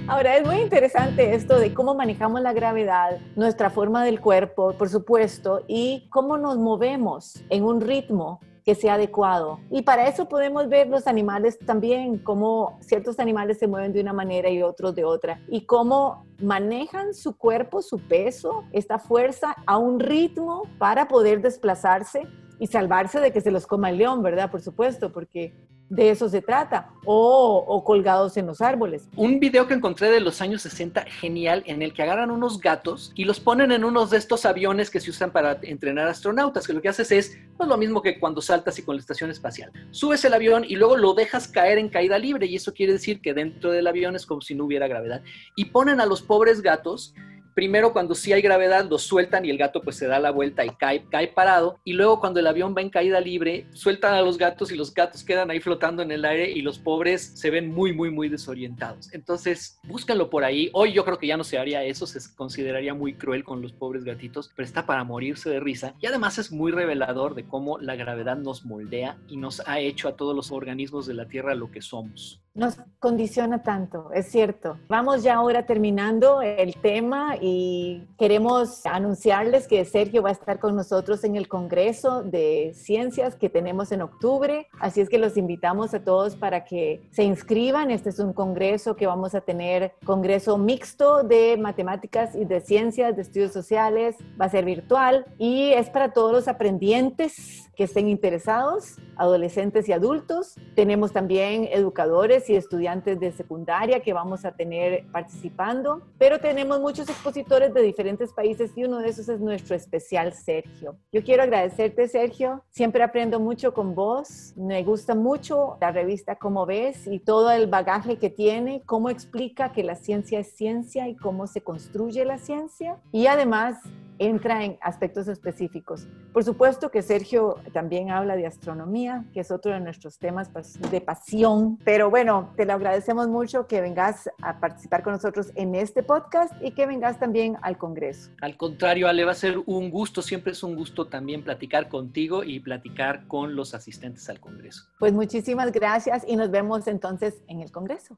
Ahora, 0.09 0.37
es 0.37 0.45
muy 0.45 0.61
interesante 0.61 1.35
esto 1.35 1.59
de 1.59 1.73
cómo 1.73 1.93
manejamos 1.93 2.39
la 2.39 2.53
gravedad, 2.53 3.19
nuestra 3.35 3.69
forma 3.69 4.05
del 4.05 4.21
cuerpo, 4.21 4.71
por 4.71 4.87
supuesto, 4.87 5.65
y 5.67 6.07
cómo 6.09 6.37
nos 6.37 6.57
movemos 6.57 7.43
en 7.49 7.65
un 7.65 7.81
ritmo 7.81 8.39
que 8.63 8.73
sea 8.73 8.93
adecuado. 8.93 9.59
Y 9.69 9.81
para 9.81 10.07
eso 10.07 10.29
podemos 10.29 10.69
ver 10.69 10.87
los 10.87 11.07
animales 11.07 11.59
también, 11.59 12.19
cómo 12.19 12.77
ciertos 12.79 13.19
animales 13.19 13.59
se 13.59 13.67
mueven 13.67 13.91
de 13.91 13.99
una 13.99 14.13
manera 14.13 14.49
y 14.49 14.63
otros 14.63 14.95
de 14.95 15.03
otra, 15.03 15.41
y 15.49 15.65
cómo 15.65 16.25
manejan 16.41 17.13
su 17.13 17.35
cuerpo, 17.35 17.81
su 17.81 17.99
peso, 17.99 18.63
esta 18.71 18.99
fuerza 18.99 19.57
a 19.65 19.77
un 19.77 19.99
ritmo 19.99 20.63
para 20.79 21.09
poder 21.09 21.41
desplazarse 21.41 22.21
y 22.59 22.67
salvarse 22.67 23.19
de 23.19 23.33
que 23.33 23.41
se 23.41 23.51
los 23.51 23.67
coma 23.67 23.89
el 23.89 23.97
león, 23.97 24.23
¿verdad? 24.23 24.49
Por 24.51 24.61
supuesto, 24.61 25.11
porque 25.11 25.53
de 25.89 26.09
eso 26.09 26.27
se 26.27 26.41
trata, 26.41 26.89
o, 27.05 27.83
colgados 27.85 28.35
en 28.37 28.45
los 28.45 28.61
árboles. 28.61 29.07
Un 29.15 29.39
video 29.39 29.67
que 29.67 29.73
encontré 29.73 30.09
de 30.09 30.19
los 30.19 30.41
años 30.41 30.61
60, 30.63 31.05
genial, 31.05 31.63
en 31.65 31.81
el 31.81 31.93
que 31.93 32.03
agarran 32.03 32.31
unos 32.31 32.59
gatos 32.59 33.13
y 33.15 33.23
los 33.23 33.39
ponen 33.39 33.71
en 33.71 33.83
unos 33.83 34.09
de 34.09 34.17
estos 34.17 34.45
aviones 34.45 34.89
que 34.89 34.99
se 34.99 35.09
usan 35.09 35.31
para 35.31 35.59
entrenar 35.61 36.07
astronautas, 36.07 36.67
que 36.67 36.73
lo 36.73 36.81
que 36.81 36.89
haces 36.89 37.11
es 37.11 37.37
pues, 37.55 37.69
lo 37.69 37.77
mismo 37.77 38.01
que 38.01 38.19
cuando 38.19 38.41
saltas 38.41 38.77
y 38.79 38.83
con 38.83 38.95
la 38.95 38.99
estación 38.99 39.31
espacial. 39.31 39.71
Subes 39.91 40.25
el 40.25 40.33
avión 40.33 40.65
y 40.67 40.75
luego 40.75 40.97
lo 40.97 41.13
dejas 41.13 41.47
caer 41.47 41.77
en 41.77 41.89
caída 41.89 42.19
libre, 42.19 42.45
y 42.47 42.55
eso 42.55 42.73
quiere 42.73 42.93
decir 42.93 43.21
que 43.21 43.33
dentro 43.33 43.71
del 43.71 43.87
avión 43.87 44.15
es 44.15 44.25
como 44.25 44.41
si 44.41 44.55
no 44.55 44.65
hubiera 44.65 44.87
gravedad. 44.87 45.21
Y 45.55 45.65
ponen 45.65 46.01
a 46.01 46.05
los 46.05 46.21
pobres 46.21 46.61
gatos 46.61 47.13
primero 47.57 47.91
cuando 47.91 48.13
sí 48.13 48.31
hay 48.33 48.43
gravedad 48.43 48.87
lo 48.87 48.99
sueltan 48.99 49.43
y 49.43 49.49
el 49.49 49.57
gato 49.57 49.81
pues 49.81 49.95
se 49.95 50.05
da 50.05 50.19
la 50.19 50.29
vuelta 50.29 50.63
y 50.63 50.69
cae, 50.69 51.03
cae 51.09 51.27
parado 51.29 51.79
y 51.83 51.93
luego 51.93 52.19
cuando 52.19 52.39
el 52.39 52.45
avión 52.45 52.75
va 52.77 52.83
en 52.83 52.91
caída 52.91 53.19
libre 53.19 53.65
sueltan 53.73 54.13
a 54.13 54.21
los 54.21 54.37
gatos 54.37 54.71
y 54.71 54.75
los 54.75 54.93
gatos 54.93 55.23
quedan 55.23 55.49
ahí 55.49 55.59
flotando 55.59 56.03
en 56.03 56.11
el 56.11 56.23
aire 56.23 56.51
y 56.51 56.61
los 56.61 56.77
pobres 56.77 57.31
se 57.33 57.49
ven 57.49 57.73
muy 57.73 57.93
muy 57.93 58.11
muy 58.11 58.29
desorientados. 58.29 59.11
Entonces 59.11 59.79
búsquenlo 59.85 60.29
por 60.29 60.43
ahí. 60.43 60.69
Hoy 60.71 60.93
yo 60.93 61.03
creo 61.03 61.17
que 61.17 61.25
ya 61.25 61.35
no 61.35 61.43
se 61.43 61.57
haría 61.57 61.83
eso, 61.83 62.05
se 62.05 62.19
consideraría 62.35 62.93
muy 62.93 63.15
cruel 63.15 63.43
con 63.43 63.63
los 63.63 63.73
pobres 63.73 64.03
gatitos, 64.03 64.51
pero 64.55 64.67
está 64.67 64.85
para 64.85 65.03
morirse 65.03 65.49
de 65.49 65.59
risa 65.59 65.95
y 65.99 66.05
además 66.05 66.37
es 66.37 66.51
muy 66.51 66.71
revelador 66.71 67.33
de 67.33 67.47
cómo 67.47 67.79
la 67.79 67.95
gravedad 67.95 68.37
nos 68.37 68.65
moldea 68.65 69.17
y 69.27 69.37
nos 69.37 69.67
ha 69.67 69.79
hecho 69.79 70.09
a 70.09 70.15
todos 70.15 70.35
los 70.35 70.51
organismos 70.51 71.07
de 71.07 71.15
la 71.15 71.27
Tierra 71.27 71.55
lo 71.55 71.71
que 71.71 71.81
somos 71.81 72.39
nos 72.57 72.75
condiciona 72.99 73.61
tanto, 73.61 74.09
es 74.13 74.31
cierto. 74.31 74.79
Vamos 74.89 75.21
ya 75.21 75.35
ahora 75.35 75.67
terminando 75.67 76.41
el 76.41 76.75
tema 76.81 77.35
y 77.39 78.07
queremos 78.17 78.83
anunciarles 78.87 79.67
que 79.67 79.85
Sergio 79.85 80.23
va 80.23 80.29
a 80.29 80.31
estar 80.31 80.59
con 80.59 80.75
nosotros 80.75 81.23
en 81.23 81.35
el 81.35 81.47
Congreso 81.47 82.23
de 82.23 82.71
Ciencias 82.73 83.35
que 83.35 83.49
tenemos 83.49 83.91
en 83.91 84.01
octubre, 84.01 84.67
así 84.79 85.01
es 85.01 85.09
que 85.09 85.19
los 85.19 85.37
invitamos 85.37 85.93
a 85.93 86.03
todos 86.03 86.35
para 86.35 86.65
que 86.65 87.07
se 87.11 87.23
inscriban. 87.23 87.91
Este 87.91 88.09
es 88.09 88.17
un 88.17 88.33
congreso 88.33 88.95
que 88.95 89.05
vamos 89.05 89.35
a 89.35 89.41
tener, 89.41 89.93
congreso 90.03 90.57
mixto 90.57 91.23
de 91.23 91.57
matemáticas 91.57 92.33
y 92.35 92.45
de 92.45 92.59
ciencias, 92.61 93.15
de 93.15 93.21
estudios 93.21 93.53
sociales, 93.53 94.15
va 94.41 94.45
a 94.45 94.49
ser 94.49 94.65
virtual 94.65 95.27
y 95.37 95.73
es 95.73 95.91
para 95.91 96.11
todos 96.11 96.31
los 96.31 96.47
aprendientes 96.47 97.67
que 97.75 97.83
estén 97.83 98.09
interesados, 98.09 98.95
adolescentes 99.17 99.87
y 99.87 99.93
adultos. 99.93 100.55
Tenemos 100.75 101.13
también 101.13 101.69
educadores 101.71 102.46
y 102.49 102.55
estudiantes 102.55 103.19
de 103.19 103.31
secundaria 103.31 103.99
que 103.99 104.13
vamos 104.13 104.45
a 104.45 104.51
tener 104.51 105.05
participando, 105.11 106.01
pero 106.17 106.39
tenemos 106.39 106.79
muchos 106.79 107.09
expositores 107.09 107.73
de 107.73 107.81
diferentes 107.81 108.33
países 108.33 108.71
y 108.75 108.85
uno 108.85 108.99
de 108.99 109.09
esos 109.09 109.29
es 109.29 109.39
nuestro 109.39 109.75
especial 109.75 110.33
Sergio. 110.33 110.97
Yo 111.11 111.23
quiero 111.23 111.43
agradecerte 111.43 112.07
Sergio, 112.07 112.63
siempre 112.69 113.03
aprendo 113.03 113.39
mucho 113.39 113.73
con 113.73 113.95
vos, 113.95 114.53
me 114.55 114.83
gusta 114.83 115.15
mucho 115.15 115.77
la 115.81 115.91
revista 115.91 116.35
Como 116.35 116.65
ves 116.65 117.07
y 117.07 117.19
todo 117.19 117.51
el 117.51 117.67
bagaje 117.67 118.17
que 118.17 118.29
tiene, 118.29 118.81
cómo 118.85 119.09
explica 119.09 119.71
que 119.71 119.83
la 119.83 119.95
ciencia 119.95 120.39
es 120.39 120.55
ciencia 120.55 121.07
y 121.07 121.15
cómo 121.15 121.47
se 121.47 121.61
construye 121.61 122.25
la 122.25 122.37
ciencia. 122.37 122.97
Y 123.11 123.27
además 123.27 123.77
entra 124.19 124.63
en 124.63 124.77
aspectos 124.81 125.27
específicos. 125.27 126.07
Por 126.33 126.43
supuesto 126.43 126.89
que 126.91 127.01
Sergio 127.01 127.57
también 127.73 128.11
habla 128.11 128.35
de 128.35 128.45
astronomía, 128.45 129.25
que 129.33 129.41
es 129.41 129.51
otro 129.51 129.71
de 129.73 129.79
nuestros 129.79 130.19
temas 130.19 130.49
de 130.91 131.01
pasión, 131.01 131.77
pero 131.83 132.09
bueno, 132.09 132.53
te 132.55 132.65
lo 132.65 132.73
agradecemos 132.73 133.27
mucho 133.27 133.67
que 133.67 133.81
vengas 133.81 134.29
a 134.41 134.59
participar 134.59 135.03
con 135.03 135.13
nosotros 135.13 135.51
en 135.55 135.75
este 135.75 136.03
podcast 136.03 136.53
y 136.61 136.71
que 136.71 136.85
vengas 136.85 137.19
también 137.19 137.57
al 137.61 137.77
Congreso. 137.77 138.31
Al 138.41 138.57
contrario, 138.57 139.07
Ale, 139.07 139.25
va 139.25 139.31
a 139.31 139.35
ser 139.35 139.57
un 139.65 139.89
gusto, 139.89 140.21
siempre 140.21 140.53
es 140.53 140.63
un 140.63 140.75
gusto 140.75 141.07
también 141.07 141.43
platicar 141.43 141.89
contigo 141.89 142.43
y 142.43 142.59
platicar 142.59 143.27
con 143.27 143.55
los 143.55 143.73
asistentes 143.73 144.29
al 144.29 144.39
Congreso. 144.39 144.83
Pues 144.99 145.13
muchísimas 145.13 145.71
gracias 145.71 146.23
y 146.27 146.35
nos 146.35 146.51
vemos 146.51 146.87
entonces 146.87 147.41
en 147.47 147.61
el 147.61 147.71
Congreso 147.71 148.15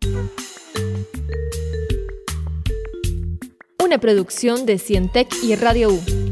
una 3.90 3.98
producción 3.98 4.68
de 4.68 4.78
Cientec 4.78 5.34
y 5.42 5.56
Radio 5.56 5.90
U. 5.90 6.29